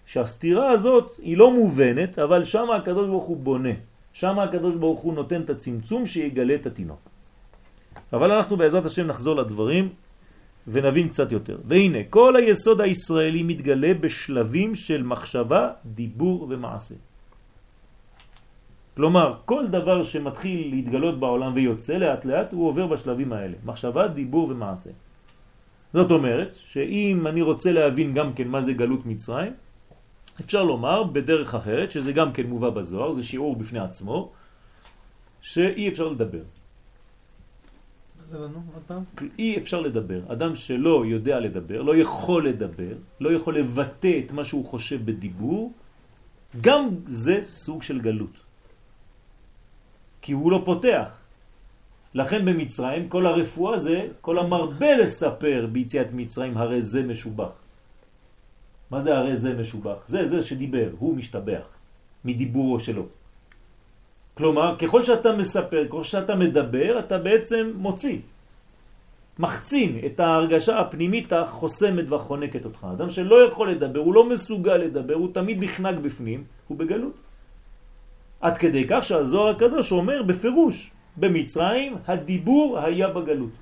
שהסתירה 0.07 0.71
הזאת 0.71 1.17
היא 1.23 1.37
לא 1.37 1.53
מובנת, 1.53 2.19
אבל 2.19 2.45
שם 2.45 2.71
הקדוש 2.71 3.07
ברוך 3.09 3.25
הוא 3.25 3.37
בונה. 3.37 3.75
שם 4.13 4.39
הקדוש 4.39 4.75
ברוך 4.75 5.01
הוא 5.01 5.15
נותן 5.15 5.41
את 5.41 5.51
הצמצום 5.51 6.07
שיגלה 6.07 6.55
את 6.55 6.67
התינוק. 6.67 7.01
אבל 8.13 8.33
אנחנו 8.33 8.57
בעזרת 8.57 8.85
השם 8.85 9.07
נחזור 9.07 9.37
לדברים 9.37 9.89
ונבין 10.69 11.09
קצת 11.09 11.33
יותר. 11.33 11.59
והנה, 11.65 11.99
כל 12.11 12.37
היסוד 12.37 12.81
הישראלי 12.81 13.43
מתגלה 13.43 13.95
בשלבים 13.95 14.75
של 14.75 15.03
מחשבה, 15.03 15.71
דיבור 15.85 16.47
ומעשה. 16.51 16.95
כלומר, 18.97 19.35
כל 19.45 19.67
דבר 19.67 20.03
שמתחיל 20.03 20.71
להתגלות 20.71 21.21
בעולם 21.21 21.53
ויוצא 21.55 21.97
לאט 21.97 22.25
לאט, 22.25 22.53
הוא 22.53 22.69
עובר 22.69 22.87
בשלבים 22.87 23.33
האלה. 23.33 23.57
מחשבה, 23.65 24.09
דיבור 24.09 24.49
ומעשה. 24.49 24.91
זאת 25.93 26.11
אומרת 26.11 26.57
שאם 26.65 27.27
אני 27.27 27.43
רוצה 27.43 27.73
להבין 27.73 28.15
גם 28.15 28.33
כן 28.33 28.49
מה 28.49 28.63
זה 28.63 28.73
גלות 28.73 29.07
מצרים, 29.07 29.53
אפשר 30.41 30.65
לומר 30.65 31.05
בדרך 31.05 31.55
אחרת, 31.55 31.91
שזה 31.91 32.13
גם 32.13 32.33
כן 32.33 32.47
מובא 32.47 32.71
בזוהר, 32.71 33.13
זה 33.13 33.23
שיעור 33.23 33.57
בפני 33.57 33.79
עצמו, 33.79 34.33
שאי 35.41 35.89
אפשר 35.89 36.09
לדבר. 36.09 36.45
אי 39.39 39.59
אפשר 39.59 39.81
לדבר. 39.81 40.21
אדם 40.33 40.55
שלא 40.55 41.07
יודע 41.07 41.41
לדבר, 41.41 41.83
לא 41.83 41.97
יכול 41.97 42.49
לדבר, 42.49 42.95
לא 43.21 43.29
יכול 43.33 43.59
לבטא 43.59 44.15
את 44.25 44.33
מה 44.33 44.45
שהוא 44.45 44.65
חושב 44.65 45.05
בדיבור, 45.05 45.73
גם 46.61 46.89
זה 47.05 47.39
סוג 47.43 47.83
של 47.83 48.01
גלות. 48.01 48.46
כי 50.27 50.33
הוא 50.33 50.51
לא 50.53 50.63
פותח. 50.65 51.07
לכן 52.15 52.45
במצרים 52.45 53.09
כל 53.09 53.27
הרפואה 53.27 53.79
זה, 53.79 54.07
כל 54.21 54.39
המרבה 54.39 54.97
לספר 54.97 55.67
ביציאת 55.73 56.07
מצרים, 56.13 56.57
הרי 56.57 56.83
זה 56.83 57.03
משובח. 57.03 57.55
מה 58.91 59.01
זה 59.01 59.19
הרי 59.19 59.37
זה 59.37 59.55
משובח? 59.55 60.03
זה 60.07 60.27
זה 60.27 60.43
שדיבר, 60.43 60.89
הוא 60.99 61.17
משתבח 61.17 61.63
מדיבורו 62.25 62.81
שלו. 62.81 63.07
כלומר, 64.35 64.75
ככל 64.79 65.05
שאתה 65.05 65.37
מספר, 65.37 65.87
ככל 65.87 66.05
שאתה 66.05 66.35
מדבר, 66.35 66.99
אתה 66.99 67.19
בעצם 67.19 67.73
מוציא, 67.79 68.19
מחצין 69.39 70.01
את 70.07 70.21
ההרגשה 70.21 70.75
הפנימית 70.81 71.33
החוסמת 71.33 72.05
והחונקת 72.09 72.65
אותך. 72.65 72.87
אדם 72.93 73.11
שלא 73.11 73.47
יכול 73.47 73.71
לדבר, 73.71 74.01
הוא 74.01 74.15
לא 74.15 74.29
מסוגל 74.29 74.77
לדבר, 74.77 75.15
הוא 75.15 75.29
תמיד 75.35 75.65
נחנק 75.65 75.97
בפנים, 76.03 76.45
הוא 76.69 76.79
בגלות. 76.79 77.36
עד 78.41 78.57
כדי 78.57 78.85
כך 78.89 79.05
שהזוהר 79.05 79.57
הקדוש 79.57 79.93
אומר 79.93 80.23
בפירוש, 80.23 80.91
במצרים 81.17 81.97
הדיבור 82.07 82.79
היה 82.79 83.09
בגלות. 83.09 83.55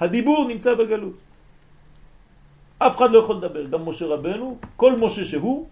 הדיבור 0.00 0.48
נמצא 0.48 0.74
בגלות. 0.74 1.16
אף 2.78 2.96
אחד 2.96 3.10
לא 3.10 3.18
יכול 3.18 3.36
לדבר, 3.36 3.66
גם 3.66 3.88
משה 3.88 4.06
רבנו, 4.06 4.58
כל 4.76 4.96
משה 4.98 5.24
שהוא, 5.24 5.66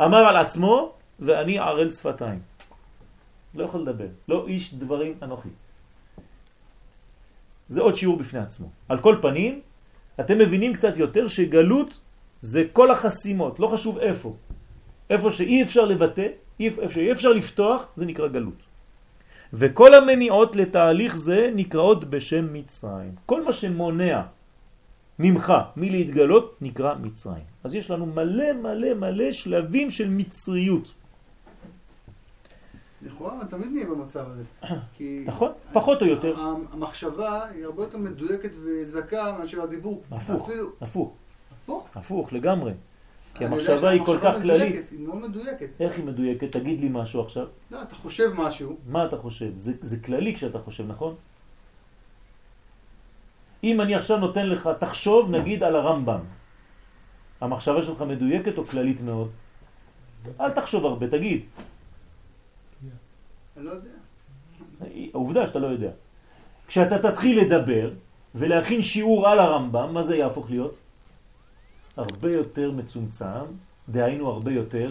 אמר 0.00 0.18
על 0.18 0.36
עצמו, 0.36 0.92
ואני 1.20 1.58
ערל 1.58 1.90
שפתיים. 1.90 2.40
לא 3.54 3.64
יכול 3.64 3.80
לדבר, 3.80 4.06
לא 4.28 4.46
איש 4.46 4.74
דברים 4.74 5.14
אנוכי. 5.22 5.48
זה 7.68 7.80
עוד 7.80 7.94
שיעור 7.94 8.16
בפני 8.16 8.40
עצמו. 8.40 8.68
על 8.88 8.98
כל 8.98 9.16
פנים, 9.22 9.60
אתם 10.20 10.38
מבינים 10.38 10.74
קצת 10.74 10.96
יותר 10.96 11.28
שגלות 11.28 12.00
זה 12.40 12.64
כל 12.72 12.90
החסימות, 12.90 13.60
לא 13.60 13.66
חשוב 13.66 13.98
איפה. 13.98 14.36
איפה 15.10 15.30
שאי 15.30 15.62
אפשר 15.62 15.84
לבטא, 15.84 16.26
איפה 16.60 16.92
שאי 16.92 17.12
אפשר 17.12 17.32
לפתוח, 17.32 17.82
זה 17.96 18.06
נקרא 18.06 18.28
גלות. 18.28 18.68
וכל 19.52 19.94
המניעות 19.94 20.56
לתהליך 20.56 21.16
זה 21.16 21.50
נקראות 21.54 22.04
בשם 22.04 22.52
מצרים. 22.52 23.12
כל 23.26 23.44
מה 23.44 23.52
שמונע 23.52 24.22
ממך 25.18 25.52
מלהתגלות 25.76 26.56
נקרא 26.60 26.94
מצרים. 26.94 27.44
אז 27.64 27.74
יש 27.74 27.90
לנו 27.90 28.06
מלא 28.06 28.52
מלא 28.52 28.94
מלא 28.94 29.32
שלבים 29.32 29.90
של 29.90 30.08
מצריות. 30.10 30.92
לכאורה 33.02 33.44
תמיד 33.50 33.68
נהיה 33.72 33.86
במצב 33.86 34.24
הזה. 34.30 34.42
נכון, 35.30 35.52
פחות 35.72 36.02
או 36.02 36.06
יותר. 36.06 36.34
המחשבה 36.72 37.44
היא 37.44 37.64
הרבה 37.64 37.82
יותר 37.82 37.98
מדויקת 37.98 38.50
וזכה 38.64 39.36
מאשר 39.38 39.62
הדיבור. 39.62 40.02
הפוך, 40.10 40.50
הפוך. 40.80 41.12
הפוך? 41.64 41.88
הפוך 41.94 42.32
לגמרי. 42.32 42.72
כי 43.38 43.44
המחשבה 43.44 43.88
היא 43.88 44.02
כל 44.04 44.18
כך 44.22 44.34
כללית. 44.42 44.90
היא 44.90 45.00
מאוד 45.00 45.18
מדויקת. 45.18 45.66
איך 45.80 45.96
היא 45.96 46.04
מדויקת? 46.04 46.52
תגיד 46.52 46.80
לי 46.80 46.88
משהו 46.90 47.20
עכשיו. 47.20 47.46
לא, 47.70 47.82
אתה 47.82 47.94
חושב 47.94 48.30
משהו. 48.36 48.76
מה 48.88 49.06
אתה 49.06 49.16
חושב? 49.16 49.56
זה, 49.56 49.72
זה 49.80 49.96
כללי 50.00 50.34
כשאתה 50.34 50.58
חושב, 50.58 50.86
נכון? 50.86 51.14
אם 53.64 53.80
אני 53.80 53.94
עכשיו 53.94 54.18
נותן 54.18 54.46
לך, 54.46 54.70
תחשוב 54.78 55.30
נגיד 55.30 55.62
על 55.62 55.76
הרמב"ם. 55.76 56.20
המחשבה 57.40 57.82
שלך 57.82 58.02
מדויקת 58.02 58.58
או 58.58 58.66
כללית 58.66 59.00
מאוד? 59.00 59.30
אל 60.40 60.50
תחשוב 60.50 60.86
הרבה, 60.86 61.08
תגיד. 61.08 61.40
אני 63.56 63.64
לא 63.64 63.70
יודע. 63.70 63.90
העובדה 65.14 65.46
שאתה 65.46 65.58
לא 65.58 65.66
יודע. 65.66 65.90
כשאתה 66.66 66.98
תתחיל 66.98 67.40
לדבר 67.40 67.90
ולהכין 68.34 68.82
שיעור 68.82 69.28
על 69.28 69.38
הרמב"ם, 69.38 69.94
מה 69.94 70.02
זה 70.02 70.16
יהפוך 70.16 70.50
להיות? 70.50 70.74
הרבה 71.98 72.32
יותר 72.32 72.70
מצומצם, 72.70 73.44
דהיינו 73.88 74.28
הרבה 74.28 74.52
יותר 74.52 74.86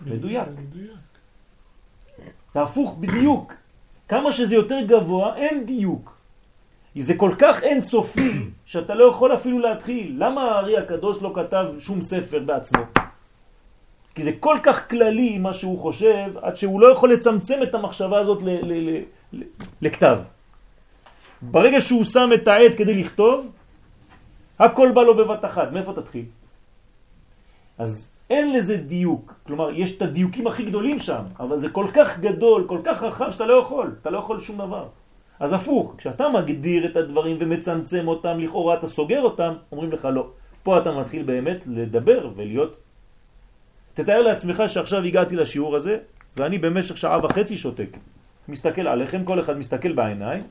מדויק. 0.00 0.48
זה 2.54 2.62
הפוך 2.62 2.96
בדיוק. 3.00 3.52
כמה 4.08 4.32
שזה 4.32 4.54
יותר 4.54 4.78
גבוה, 4.86 5.36
אין 5.36 5.66
דיוק. 5.66 6.16
זה 6.98 7.14
כל 7.14 7.30
כך 7.38 7.62
אינסופי, 7.62 8.32
שאתה 8.66 8.94
לא 8.94 9.04
יכול 9.04 9.34
אפילו 9.34 9.58
להתחיל. 9.58 10.14
למה 10.18 10.42
הארי 10.42 10.78
הקדוש 10.78 11.22
לא 11.22 11.32
כתב 11.34 11.64
שום 11.78 12.02
ספר 12.02 12.38
בעצמו? 12.38 12.82
כי 14.14 14.22
זה 14.22 14.32
כל 14.40 14.58
כך 14.62 14.90
כללי 14.90 15.38
מה 15.38 15.52
שהוא 15.52 15.78
חושב, 15.78 16.32
עד 16.42 16.56
שהוא 16.56 16.80
לא 16.80 16.92
יכול 16.92 17.12
לצמצם 17.12 17.58
את 17.62 17.74
המחשבה 17.74 18.18
הזאת 18.18 18.42
לכתב. 19.82 20.18
ברגע 21.42 21.80
שהוא 21.80 22.04
שם 22.04 22.30
את 22.34 22.48
העד 22.48 22.72
כדי 22.78 22.94
לכתוב, 23.02 23.52
הכל 24.64 24.90
בא 24.94 25.02
לו 25.02 25.14
בבת 25.16 25.44
אחת. 25.44 25.72
מאיפה 25.72 25.92
תתחיל? 25.92 26.24
אז 27.78 28.10
אין 28.30 28.52
לזה 28.52 28.76
דיוק. 28.76 29.34
כלומר, 29.46 29.70
יש 29.70 29.96
את 29.96 30.02
הדיוקים 30.02 30.46
הכי 30.46 30.64
גדולים 30.64 30.98
שם, 30.98 31.22
אבל 31.40 31.58
זה 31.58 31.68
כל 31.68 31.86
כך 31.94 32.18
גדול, 32.20 32.64
כל 32.68 32.78
כך 32.84 33.02
רחב, 33.02 33.30
שאתה 33.30 33.46
לא 33.46 33.54
יכול. 33.54 33.94
אתה 34.00 34.10
לא 34.10 34.18
יכול 34.18 34.40
שום 34.40 34.58
דבר. 34.58 34.86
אז 35.40 35.52
הפוך, 35.52 35.94
כשאתה 35.98 36.28
מגדיר 36.28 36.86
את 36.86 36.96
הדברים 36.96 37.36
ומצמצם 37.40 38.08
אותם, 38.08 38.38
לכאורה 38.40 38.74
אתה 38.74 38.86
סוגר 38.86 39.22
אותם, 39.22 39.52
אומרים 39.72 39.92
לך 39.92 40.04
לא. 40.04 40.26
פה 40.62 40.78
אתה 40.78 40.92
מתחיל 40.92 41.22
באמת 41.22 41.58
לדבר 41.66 42.30
ולהיות... 42.36 42.80
תתאר 43.94 44.22
לעצמך 44.22 44.62
שעכשיו 44.66 45.02
הגעתי 45.02 45.36
לשיעור 45.36 45.76
הזה, 45.76 45.98
ואני 46.36 46.58
במשך 46.58 46.98
שעה 46.98 47.24
וחצי 47.24 47.56
שותק. 47.56 47.96
מסתכל 48.48 48.86
עליכם, 48.88 49.24
כל 49.24 49.40
אחד 49.40 49.58
מסתכל 49.58 49.92
בעיניים, 49.92 50.42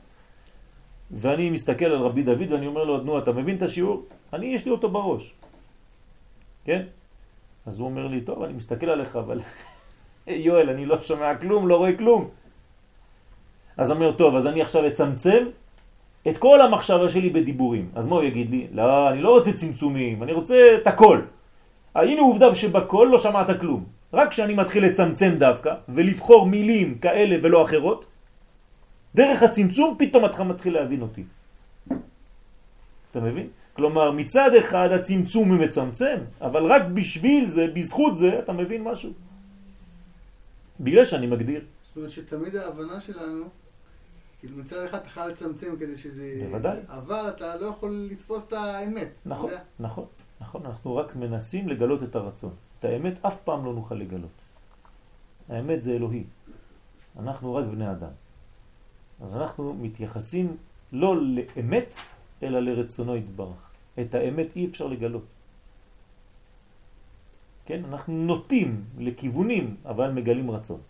ואני 1.12 1.50
מסתכל 1.50 1.84
על 1.84 1.98
רבי 1.98 2.22
דוד 2.22 2.52
ואני 2.52 2.66
אומר 2.66 2.84
לו, 2.84 3.02
נו, 3.02 3.18
אתה 3.18 3.32
מבין 3.32 3.56
את 3.56 3.62
השיעור? 3.62 4.02
אני, 4.32 4.46
יש 4.46 4.64
לי 4.64 4.70
אותו 4.70 4.88
בראש. 4.88 5.32
כן? 6.64 6.82
אז 7.66 7.78
הוא 7.78 7.86
אומר 7.86 8.06
לי, 8.06 8.20
טוב, 8.20 8.42
אני 8.42 8.52
מסתכל 8.52 8.86
עליך, 8.86 9.16
אבל 9.16 9.40
יואל, 10.26 10.70
אני 10.70 10.86
לא 10.86 11.00
שומע 11.00 11.34
כלום, 11.34 11.68
לא 11.68 11.76
רואה 11.76 11.96
כלום. 11.96 12.28
אז 13.76 13.90
אומר, 13.90 14.12
טוב, 14.12 14.36
אז 14.36 14.46
אני 14.46 14.62
עכשיו 14.62 14.86
אצמצם 14.86 15.46
את 16.28 16.38
כל 16.38 16.60
המחשבה 16.60 17.08
שלי 17.08 17.30
בדיבורים. 17.30 17.90
אז 17.94 18.06
מה 18.06 18.16
הוא 18.16 18.24
יגיד 18.24 18.50
לי? 18.50 18.66
לא, 18.72 19.10
אני 19.10 19.22
לא 19.22 19.36
רוצה 19.36 19.52
צמצומים, 19.52 20.22
אני 20.22 20.32
רוצה 20.32 20.76
את 20.82 20.86
הכל. 20.86 21.20
הנה 21.94 22.20
עובדה 22.20 22.54
שבכל 22.54 23.08
לא 23.10 23.18
שמעת 23.18 23.60
כלום. 23.60 23.84
רק 24.12 24.30
כשאני 24.30 24.54
מתחיל 24.54 24.84
לצמצם 24.84 25.34
דווקא 25.38 25.74
ולבחור 25.88 26.46
מילים 26.46 26.98
כאלה 26.98 27.36
ולא 27.42 27.64
אחרות, 27.64 28.06
דרך 29.14 29.42
הצמצום 29.42 29.96
פתאום 29.98 30.24
אתה 30.24 30.44
מתחיל 30.44 30.74
להבין 30.74 31.02
אותי. 31.02 31.24
אתה 33.10 33.20
מבין? 33.20 33.48
כלומר, 33.72 34.10
מצד 34.10 34.54
אחד 34.54 34.88
הצמצום 34.92 35.48
הוא 35.48 35.58
מצמצם, 35.58 36.16
אבל 36.40 36.72
רק 36.72 36.82
בשביל 36.94 37.48
זה, 37.48 37.66
בזכות 37.74 38.16
זה, 38.16 38.38
אתה 38.38 38.52
מבין 38.52 38.82
משהו. 38.82 39.12
בגלל 40.80 41.04
שאני 41.04 41.26
מגדיר. 41.26 41.64
זאת 41.84 41.96
אומרת 41.96 42.10
שתמיד 42.10 42.56
ההבנה 42.56 43.00
שלנו, 43.00 43.44
כאילו 44.40 44.56
מצד 44.56 44.84
אחד 44.84 44.98
אתה 44.98 45.10
חייב 45.10 45.28
לצמצם 45.28 45.76
כדי 45.80 45.96
שזה... 45.96 46.46
בוודאי. 46.50 46.78
אבל 46.88 47.28
אתה 47.28 47.56
לא 47.56 47.66
יכול 47.66 48.08
לתפוס 48.10 48.42
את 48.48 48.52
האמת. 48.52 49.18
נכון, 49.26 49.50
נכון, 49.80 50.06
נכון. 50.40 50.66
אנחנו 50.66 50.96
רק 50.96 51.16
מנסים 51.16 51.68
לגלות 51.68 52.02
את 52.02 52.16
הרצון. 52.16 52.54
את 52.78 52.84
האמת 52.84 53.24
אף 53.26 53.36
פעם 53.44 53.64
לא 53.64 53.72
נוכל 53.74 53.94
לגלות. 53.94 54.36
האמת 55.48 55.82
זה 55.82 55.92
אלוהי. 55.92 56.24
אנחנו 57.18 57.54
רק 57.54 57.64
בני 57.64 57.90
אדם. 57.90 58.21
אז 59.22 59.36
אנחנו 59.36 59.74
מתייחסים 59.74 60.56
לא 60.92 61.16
לאמת, 61.22 61.94
אלא 62.42 62.60
לרצונו 62.60 63.16
יתברך. 63.16 63.62
את 64.00 64.14
האמת 64.14 64.56
אי 64.56 64.66
אפשר 64.66 64.86
לגלות. 64.86 65.24
כן? 67.66 67.80
אנחנו 67.84 68.12
נוטים 68.12 68.84
לכיוונים, 68.98 69.76
אבל 69.86 70.10
מגלים 70.10 70.50
רצון. 70.50 70.80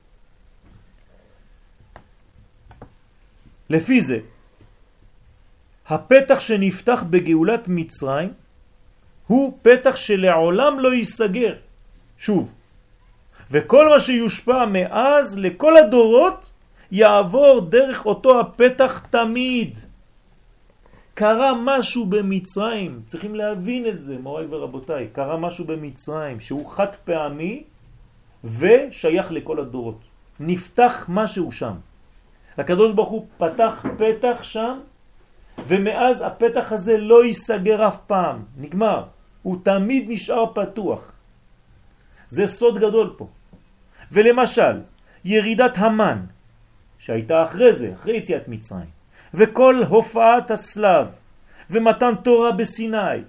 לפי 3.70 4.00
זה, 4.00 4.18
הפתח 5.86 6.40
שנפתח 6.40 7.04
בגאולת 7.10 7.68
מצרים 7.68 8.32
הוא 9.26 9.58
פתח 9.62 9.96
שלעולם 9.96 10.78
לא 10.78 10.94
ייסגר. 10.94 11.54
שוב, 12.18 12.52
וכל 13.50 13.88
מה 13.88 14.00
שיושפע 14.00 14.64
מאז 14.66 15.38
לכל 15.38 15.76
הדורות 15.76 16.51
יעבור 16.92 17.60
דרך 17.60 18.06
אותו 18.06 18.40
הפתח 18.40 19.06
תמיד. 19.10 19.78
קרה 21.14 21.52
משהו 21.64 22.06
במצרים, 22.06 23.02
צריכים 23.06 23.34
להבין 23.34 23.86
את 23.86 24.02
זה, 24.02 24.18
מוריי 24.18 24.46
ורבותיי, 24.50 25.08
קרה 25.12 25.36
משהו 25.36 25.64
במצרים 25.64 26.40
שהוא 26.40 26.70
חד 26.70 26.94
פעמי 27.04 27.64
ושייך 28.44 29.32
לכל 29.32 29.60
הדורות. 29.60 30.00
נפתח 30.40 31.06
משהו 31.08 31.52
שם. 31.52 31.74
הקדוש 32.58 32.92
ברוך 32.92 33.08
הוא 33.08 33.26
פתח 33.38 33.84
פתח 33.96 34.42
שם 34.42 34.78
ומאז 35.66 36.22
הפתח 36.26 36.72
הזה 36.72 36.96
לא 36.96 37.24
ייסגר 37.24 37.88
אף 37.88 37.96
פעם, 38.06 38.44
נגמר. 38.56 39.04
הוא 39.42 39.56
תמיד 39.62 40.04
נשאר 40.08 40.44
פתוח. 40.54 41.12
זה 42.28 42.46
סוד 42.46 42.78
גדול 42.78 43.14
פה. 43.16 43.26
ולמשל, 44.12 44.80
ירידת 45.24 45.78
המן, 45.78 46.18
שהייתה 47.02 47.44
אחרי 47.44 47.72
זה, 47.72 47.92
אחרי 48.00 48.16
יציאת 48.16 48.48
מצרים, 48.48 48.90
וכל 49.34 49.82
הופעת 49.88 50.50
הסלב, 50.50 51.06
ומתן 51.70 52.14
תורה 52.22 52.52
בסיני, 52.52 53.22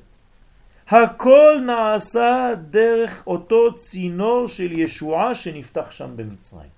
הכל 0.88 1.58
נעשה 1.66 2.54
דרך 2.70 3.24
אותו 3.28 3.74
צינור 3.74 4.48
של 4.48 4.72
ישועה 4.72 5.36
שנפתח 5.36 5.92
שם 5.92 6.10
במצרים. 6.16 6.70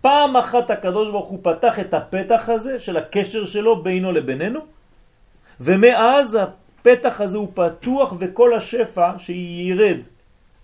פעם 0.00 0.36
אחת 0.36 0.70
הקדוש 0.70 1.10
ברוך 1.10 1.28
הוא 1.28 1.38
פתח 1.42 1.80
את 1.80 1.94
הפתח 1.94 2.48
הזה 2.48 2.80
של 2.80 2.96
הקשר 2.96 3.44
שלו 3.44 3.82
בינו 3.82 4.12
לבינינו, 4.12 4.60
ומאז 5.60 6.38
הפתח 6.40 7.20
הזה 7.20 7.38
הוא 7.38 7.48
פתוח 7.54 8.14
וכל 8.18 8.54
השפע 8.54 9.18
שירד 9.18 9.98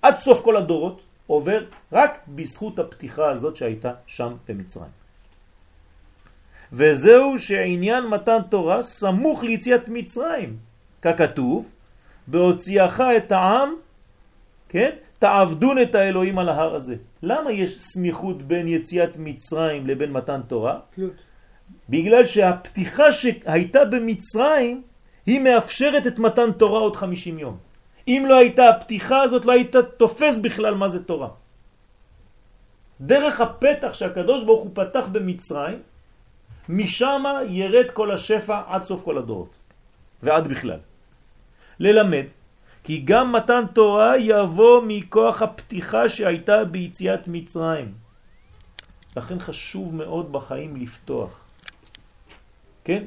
עד 0.03 0.17
סוף 0.17 0.41
כל 0.41 0.57
הדורות 0.57 1.03
עובר 1.27 1.65
רק 1.93 2.19
בזכות 2.29 2.79
הפתיחה 2.79 3.31
הזאת 3.31 3.57
שהייתה 3.57 3.93
שם 4.07 4.33
במצרים. 4.49 4.91
וזהו 6.73 7.39
שעניין 7.39 8.07
מתן 8.07 8.39
תורה 8.49 8.83
סמוך 8.83 9.43
ליציאת 9.43 9.89
מצרים, 9.89 10.57
ככתוב, 11.03 11.69
בהוציאך 12.27 13.01
את 13.01 13.33
העם, 13.33 13.75
כן? 14.69 14.91
תעבדון 15.19 15.83
את 15.83 15.95
האלוהים 15.95 16.39
על 16.39 16.49
ההר 16.49 16.75
הזה. 16.75 16.97
למה 17.23 17.53
יש 17.53 17.81
סמיכות 17.81 18.43
בין 18.43 18.69
יציאת 18.69 19.17
מצרים 19.17 19.87
לבין 19.87 20.13
מתן 20.13 20.41
תורה? 20.47 20.79
תלות. 20.91 21.13
בגלל 21.89 22.25
שהפתיחה 22.25 23.13
שהייתה 23.13 23.85
במצרים 23.85 24.83
היא 25.27 25.41
מאפשרת 25.41 26.07
את 26.07 26.19
מתן 26.19 26.53
תורה 26.53 26.81
עוד 26.81 26.97
50 26.97 27.39
יום. 27.39 27.57
אם 28.09 28.25
לא 28.29 28.39
הייתה 28.39 28.69
הפתיחה 28.69 29.23
הזאת, 29.23 29.45
לא 29.45 29.53
היית 29.53 29.77
תופס 29.97 30.39
בכלל 30.39 30.75
מה 30.75 30.89
זה 30.89 31.05
תורה. 31.05 31.29
דרך 33.01 33.41
הפתח 33.41 33.95
שהקדוש 33.95 34.45
ברוך 34.45 34.63
הוא 34.63 34.71
פתח 34.75 35.05
במצרים, 35.13 35.79
משם 36.69 37.25
ירד 37.49 37.91
כל 37.91 38.11
השפע 38.11 38.61
עד 38.67 38.83
סוף 38.83 39.05
כל 39.05 39.19
הדורות, 39.19 39.57
ועד 40.23 40.49
בכלל. 40.49 40.79
ללמד 41.79 42.25
כי 42.85 43.03
גם 43.05 43.33
מתן 43.33 43.65
תורה 43.75 44.19
יבוא 44.19 44.83
מכוח 44.87 45.43
הפתיחה 45.43 46.09
שהייתה 46.09 46.65
ביציאת 46.65 47.29
מצרים. 47.29 47.95
לכן 49.17 49.39
חשוב 49.39 49.95
מאוד 49.95 50.33
בחיים 50.33 50.77
לפתוח. 50.77 51.31
כן? 52.85 53.05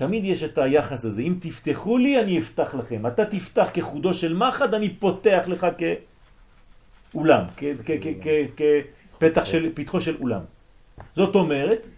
תמיד 0.00 0.24
יש 0.24 0.42
את 0.42 0.58
היחס 0.58 1.04
הזה, 1.04 1.22
אם 1.22 1.34
תפתחו 1.40 1.98
לי 1.98 2.20
אני 2.20 2.38
אפתח 2.38 2.74
לכם, 2.74 3.06
אתה 3.06 3.24
תפתח 3.24 3.68
כחודו 3.74 4.14
של 4.14 4.34
מחד, 4.34 4.74
אני 4.74 4.88
פותח 4.94 5.44
לך 5.46 5.66
כאולם, 7.12 7.44
כפתח 9.16 9.44
של, 9.44 9.70
פתחו 9.74 10.00
של 10.00 10.16
אולם. 10.20 10.40
זאת 11.14 11.34
אומרת 11.34 11.88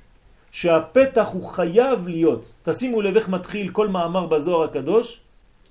שהפתח 0.51 1.29
הוא 1.33 1.45
חייב 1.49 2.09
להיות, 2.09 2.53
תשימו 2.63 3.03
לב 3.03 3.17
איך 3.17 3.29
מתחיל 3.29 3.71
כל 3.71 3.89
מאמר 3.89 4.27
בזוהר 4.27 4.65
הקדוש, 4.65 5.21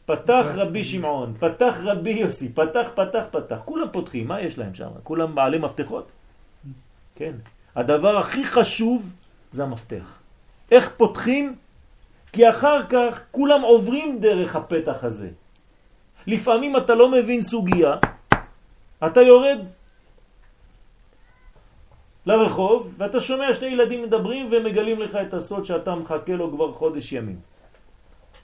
פתח 0.06 0.46
רבי 0.56 0.84
שמעון, 0.84 1.34
פתח 1.40 1.78
רבי 1.84 2.12
יוסי, 2.12 2.50
פתח, 2.50 2.88
פתח, 2.96 3.24
פתח, 3.32 3.60
כולם 3.66 3.88
פותחים, 3.92 4.28
מה 4.28 4.42
יש 4.42 4.58
להם 4.58 4.74
שם? 4.74 4.90
כולם 5.04 5.36
בעלי 5.36 5.58
מפתחות? 5.58 6.12
כן. 7.16 7.34
הדבר 7.76 8.18
הכי 8.18 8.44
חשוב 8.48 9.10
זה 9.52 9.64
המפתח. 9.64 10.20
איך 10.72 10.92
פותחים? 10.98 11.56
כי 12.34 12.50
אחר 12.50 12.86
כך 12.90 13.22
כולם 13.32 13.62
עוברים 13.62 14.20
דרך 14.20 14.56
הפתח 14.56 15.04
הזה. 15.04 15.30
לפעמים 16.28 16.78
אתה 16.78 16.96
לא 16.96 17.12
מבין 17.12 17.42
סוגיה, 17.42 17.96
אתה 19.06 19.22
יורד 19.22 19.60
לרחוב 22.26 22.94
ואתה 22.98 23.20
שומע 23.20 23.54
שני 23.54 23.68
ילדים 23.68 24.04
מדברים 24.04 24.48
ומגלים 24.52 25.02
לך 25.02 25.16
את 25.16 25.34
הסוד 25.34 25.66
שאתה 25.66 25.96
מחכה 25.96 26.34
לו 26.34 26.52
כבר 26.52 26.72
חודש 26.72 27.12
ימים. 27.12 27.40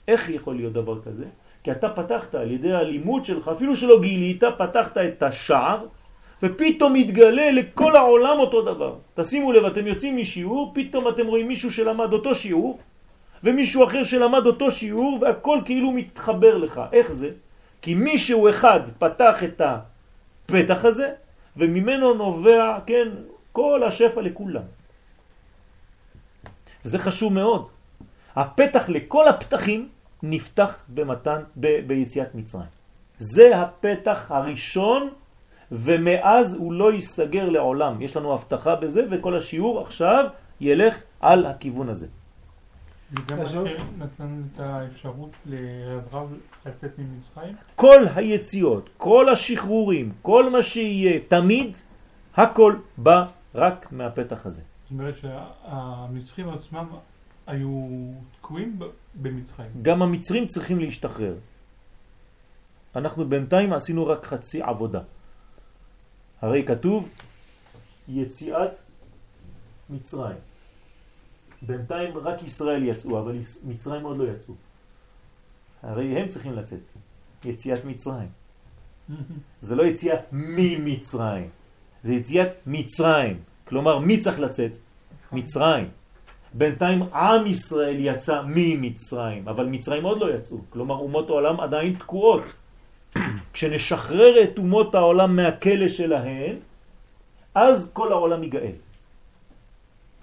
איך 0.08 0.28
יכול 0.28 0.56
להיות 0.56 0.72
דבר 0.72 1.00
כזה? 1.02 1.24
כי 1.62 1.72
אתה 1.72 1.88
פתחת 1.88 2.34
על 2.34 2.50
ידי 2.50 2.72
הלימוד 2.72 3.24
שלך, 3.24 3.48
אפילו 3.48 3.76
שלא 3.76 4.00
גילית, 4.00 4.44
פתחת 4.58 4.98
את 4.98 5.22
השער 5.22 5.86
ופתאום 6.42 6.92
מתגלה 6.92 7.50
לכל 7.50 7.96
העולם 7.96 8.38
אותו 8.38 8.62
דבר. 8.62 8.94
תשימו 9.14 9.52
לב, 9.52 9.64
אתם 9.64 9.86
יוצאים 9.86 10.16
משיעור, 10.16 10.72
פתאום 10.74 11.08
אתם 11.08 11.26
רואים 11.26 11.48
מישהו 11.48 11.72
שלמד 11.72 12.12
אותו 12.12 12.34
שיעור 12.34 12.78
ומישהו 13.44 13.84
אחר 13.84 14.04
שלמד 14.04 14.46
אותו 14.46 14.70
שיעור 14.70 15.18
והכל 15.22 15.58
כאילו 15.64 15.92
מתחבר 15.92 16.56
לך. 16.56 16.80
איך 16.92 17.12
זה? 17.12 17.30
כי 17.82 17.94
מישהו 17.94 18.50
אחד 18.50 18.80
פתח 18.98 19.44
את 19.44 19.60
הפתח 19.60 20.84
הזה 20.84 21.12
וממנו 21.56 22.14
נובע, 22.14 22.78
כן, 22.86 23.08
כל 23.52 23.82
השפע 23.86 24.20
לכולם. 24.20 24.62
וזה 26.84 26.98
חשוב 26.98 27.32
מאוד. 27.32 27.68
הפתח 28.36 28.88
לכל 28.88 29.28
הפתחים 29.28 29.88
נפתח 30.22 30.84
במתן, 30.88 31.42
ב, 31.56 31.80
ביציאת 31.86 32.34
מצרים. 32.34 32.70
זה 33.18 33.56
הפתח 33.56 34.26
הראשון 34.28 35.10
ומאז 35.72 36.54
הוא 36.54 36.72
לא 36.72 36.92
ייסגר 36.92 37.48
לעולם. 37.48 38.02
יש 38.02 38.16
לנו 38.16 38.34
הבטחה 38.34 38.76
בזה 38.76 39.02
וכל 39.10 39.36
השיעור 39.36 39.80
עכשיו 39.80 40.26
ילך 40.60 41.02
על 41.20 41.46
הכיוון 41.46 41.88
הזה. 41.88 42.06
נתן 43.98 44.42
את 44.54 44.60
האפשרות 44.60 45.30
לרב 45.46 46.34
לצאת 46.66 46.98
ממצרים? 46.98 47.56
כל 47.74 48.04
היציאות, 48.14 48.90
כל 48.96 49.28
השחרורים, 49.28 50.12
כל 50.22 50.50
מה 50.50 50.62
שיהיה, 50.62 51.20
תמיד, 51.28 51.76
הכל 52.36 52.76
בא 52.96 53.26
רק 53.54 53.92
מהפתח 53.92 54.46
הזה. 54.46 54.62
זאת 54.82 54.90
אומרת 54.90 55.14
שהמצרים 55.18 56.48
עצמם 56.48 56.86
היו 57.46 57.88
תקועים 58.38 58.78
במצרים. 59.14 59.70
גם 59.82 60.02
המצרים 60.02 60.46
צריכים 60.46 60.78
להשתחרר. 60.78 61.34
אנחנו 62.96 63.28
בינתיים 63.28 63.72
עשינו 63.72 64.06
רק 64.06 64.26
חצי 64.26 64.62
עבודה. 64.62 65.00
הרי 66.42 66.64
כתוב 66.64 67.08
יציאת 68.08 68.78
מצרים. 69.90 70.47
בינתיים 71.62 72.18
רק 72.18 72.42
ישראל 72.42 72.82
יצאו, 72.82 73.18
אבל 73.18 73.38
מצרים 73.64 74.04
עוד 74.04 74.16
לא 74.18 74.24
יצאו. 74.24 74.54
הרי 75.82 76.18
הם 76.18 76.28
צריכים 76.28 76.52
לצאת. 76.52 76.80
יציאת 77.44 77.84
מצרים. 77.84 78.28
זה 79.60 79.74
לא 79.74 79.82
יציאה 79.82 80.16
ממצרים, 80.32 81.48
זה 82.02 82.14
יציאת 82.14 82.48
מצרים. 82.66 83.40
כלומר, 83.64 83.98
מי 83.98 84.18
צריך 84.18 84.40
לצאת? 84.40 84.78
מצרים. 85.32 85.88
בינתיים 86.54 87.02
עם 87.02 87.46
ישראל 87.46 87.96
יצא 87.98 88.42
ממצרים, 88.46 89.48
אבל 89.48 89.66
מצרים 89.66 90.04
עוד 90.04 90.18
לא 90.20 90.34
יצאו. 90.34 90.58
כלומר, 90.70 90.94
אומות 90.94 91.30
העולם 91.30 91.60
עדיין 91.60 91.94
תקועות. 91.94 92.42
כשנשחרר 93.52 94.42
את 94.42 94.58
אומות 94.58 94.94
העולם 94.94 95.36
מהכלא 95.36 95.88
שלהן, 95.88 96.56
אז 97.54 97.90
כל 97.92 98.12
העולם 98.12 98.42
ייגאל. 98.42 98.72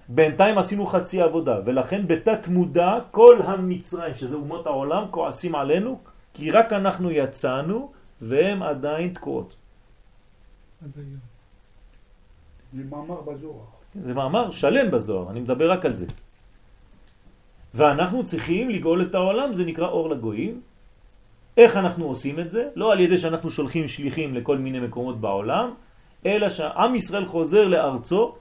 בינתיים 0.10 0.58
עשינו 0.58 0.86
חצי 0.86 1.22
עבודה, 1.22 1.60
ולכן 1.66 2.08
בתת 2.08 2.48
מודע 2.48 3.00
כל 3.12 3.40
המצרים, 3.44 4.16
שזה 4.16 4.36
אומות 4.36 4.68
העולם, 4.68 5.04
כועסים 5.12 5.56
עלינו, 5.56 6.00
כי 6.34 6.52
רק 6.52 6.74
אנחנו 6.74 7.12
יצאנו, 7.12 7.92
והם 8.22 8.64
עדיין 8.64 9.14
תקועות. 9.14 9.56
זה 12.74 12.84
מאמר 12.90 13.22
בזוהר. 13.22 13.66
זה 13.96 14.14
מאמר 14.14 14.52
שלם 14.52 14.92
בזוהר, 14.92 15.30
אני 15.32 15.40
מדבר 15.40 15.72
רק 15.72 15.86
על 15.86 15.94
זה. 15.94 16.06
ואנחנו 17.74 18.24
צריכים 18.24 18.70
לגאול 18.70 19.02
את 19.02 19.16
העולם, 19.16 19.54
זה 19.54 19.66
נקרא 19.66 19.88
אור 19.88 20.10
לגויים. 20.10 20.62
איך 21.58 21.78
אנחנו 21.78 22.06
עושים 22.06 22.40
את 22.40 22.52
זה? 22.52 22.70
לא 22.76 22.92
על 22.92 23.00
ידי 23.00 23.18
שאנחנו 23.18 23.50
שולחים 23.50 23.88
שליחים 23.88 24.36
לכל 24.36 24.58
מיני 24.58 24.80
מקומות 24.80 25.22
בעולם, 25.22 25.74
אלא 26.26 26.50
שעם 26.50 26.96
ישראל 26.96 27.26
חוזר 27.26 27.68
לארצו, 27.68 28.36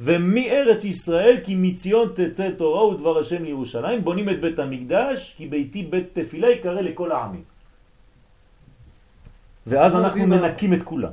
ומארץ 0.00 0.84
ישראל 0.84 1.36
כי 1.44 1.54
מציון 1.54 2.08
תצא 2.14 2.50
תורה 2.50 2.86
ודבר 2.86 3.18
השם 3.18 3.44
לירושלים, 3.44 4.04
בונים 4.04 4.30
את 4.30 4.40
בית 4.40 4.58
המקדש, 4.58 5.34
כי 5.36 5.46
ביתי 5.46 5.82
בית 5.82 6.06
תפילה 6.12 6.50
יקרא 6.50 6.80
לכל 6.80 7.12
העמים. 7.12 7.44
ואז 9.66 9.96
אנחנו 9.96 10.26
מנקים 10.26 10.72
את 10.74 10.82
כולם. 10.82 11.10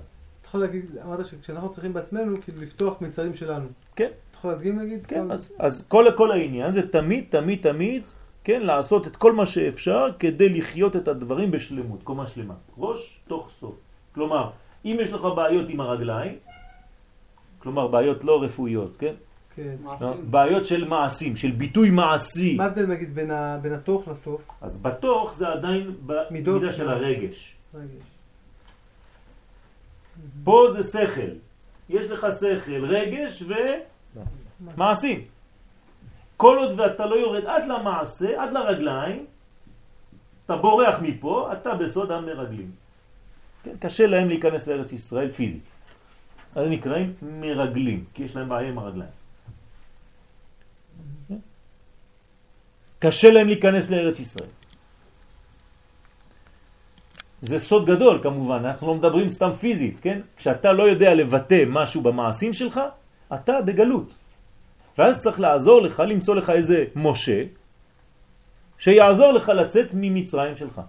יכול 0.47 0.61
להגיד, 0.61 0.85
אמרת 1.05 1.25
שכשאנחנו 1.25 1.69
צריכים 1.71 1.93
בעצמנו, 1.93 2.41
כאילו 2.41 2.61
לפתוח 2.61 3.01
מצרים 3.01 3.33
שלנו. 3.33 3.67
כן. 3.95 4.05
אתה 4.05 4.37
יכול 4.37 4.51
להדגים 4.51 4.79
נגיד? 4.79 5.05
כן, 5.05 5.31
אז, 5.59 5.87
כל 6.15 6.31
העניין 6.31 6.71
זה 6.71 6.87
תמיד, 6.87 7.25
תמיד, 7.29 7.59
תמיד, 7.61 8.03
כן, 8.43 8.61
לעשות 8.61 9.07
את 9.07 9.15
כל 9.15 9.31
מה 9.33 9.45
שאפשר 9.45 10.07
כדי 10.19 10.49
לחיות 10.49 10.95
את 10.95 11.07
הדברים 11.07 11.51
בשלמות, 11.51 12.03
קומה 12.03 12.27
שלמה. 12.27 12.53
ראש 12.77 13.19
תוך 13.27 13.49
סוף. 13.49 13.75
כלומר, 14.15 14.49
אם 14.85 14.97
יש 15.01 15.13
לך 15.13 15.21
בעיות 15.35 15.65
עם 15.69 15.79
הרגליים, 15.79 16.35
כלומר 17.63 17.87
בעיות 17.87 18.23
לא 18.23 18.43
רפואיות, 18.43 18.95
כן? 18.99 19.13
כן. 19.55 19.75
מעשים. 19.83 20.07
בעיות 20.31 20.65
של 20.65 20.87
מעשים, 20.87 21.35
של 21.35 21.51
ביטוי 21.51 21.89
מעשי. 21.89 22.55
מה 22.57 22.63
ההבדל 22.63 22.85
נגיד 22.85 23.15
בין 23.15 23.31
ה- 23.31 23.57
בין 23.61 23.73
התוך 23.73 24.07
לסוף? 24.07 24.41
אז 24.61 24.81
בתוך 24.81 25.33
זה 25.35 25.47
עדיין 25.47 25.91
מידות. 26.31 26.61
במידה 26.61 26.73
של 26.73 26.89
הרגש. 26.89 27.55
רגש. 27.73 28.03
פה 30.43 30.65
זה 30.73 30.83
שכל. 30.83 31.31
יש 31.89 32.09
לך 32.09 32.27
שכל, 32.39 32.85
רגש 32.85 33.43
ומעשים. 34.61 35.21
כל 36.37 36.57
עוד 36.57 36.79
ואתה 36.79 37.05
לא 37.05 37.15
יורד 37.15 37.45
עד 37.45 37.63
למעשה, 37.67 38.43
עד 38.43 38.53
לרגליים, 38.53 39.25
אתה 40.45 40.55
בורח 40.57 40.95
מפה, 41.01 41.49
אתה 41.53 41.75
בסוד 41.75 42.11
המרגלים. 42.11 42.71
כן, 43.63 43.71
קשה 43.79 44.07
להם 44.07 44.27
להיכנס 44.27 44.67
לארץ 44.67 44.91
ישראל 44.93 45.29
פיזית. 45.29 45.63
אז 46.55 46.65
הם 46.65 46.71
נקראים 46.71 47.13
מרגלים, 47.21 48.05
כי 48.13 48.23
יש 48.23 48.35
להם 48.35 48.49
בעיה 48.49 48.69
עם 48.69 48.77
הרגליים. 48.77 49.11
כן? 51.27 51.37
קשה 52.99 53.31
להם 53.31 53.47
להיכנס 53.47 53.89
לארץ 53.89 54.19
ישראל. 54.19 54.49
זה 57.41 57.59
סוד 57.59 57.85
גדול 57.85 58.19
כמובן, 58.23 58.65
אנחנו 58.65 58.87
לא 58.87 58.95
מדברים 58.95 59.29
סתם 59.29 59.51
פיזית, 59.51 59.99
כן? 59.99 60.19
כשאתה 60.37 60.73
לא 60.73 60.83
יודע 60.83 61.13
לבטא 61.13 61.63
משהו 61.67 62.01
במעשים 62.01 62.53
שלך, 62.53 62.79
אתה 63.33 63.61
בגלות. 63.61 64.15
ואז 64.97 65.21
צריך 65.21 65.39
לעזור 65.39 65.81
לך, 65.81 65.99
למצוא 65.99 66.35
לך 66.35 66.49
איזה 66.49 66.85
משה, 66.95 67.43
שיעזור 68.77 69.31
לך 69.31 69.49
לצאת 69.49 69.89
ממצרים 69.93 70.55
שלך. 70.55 70.81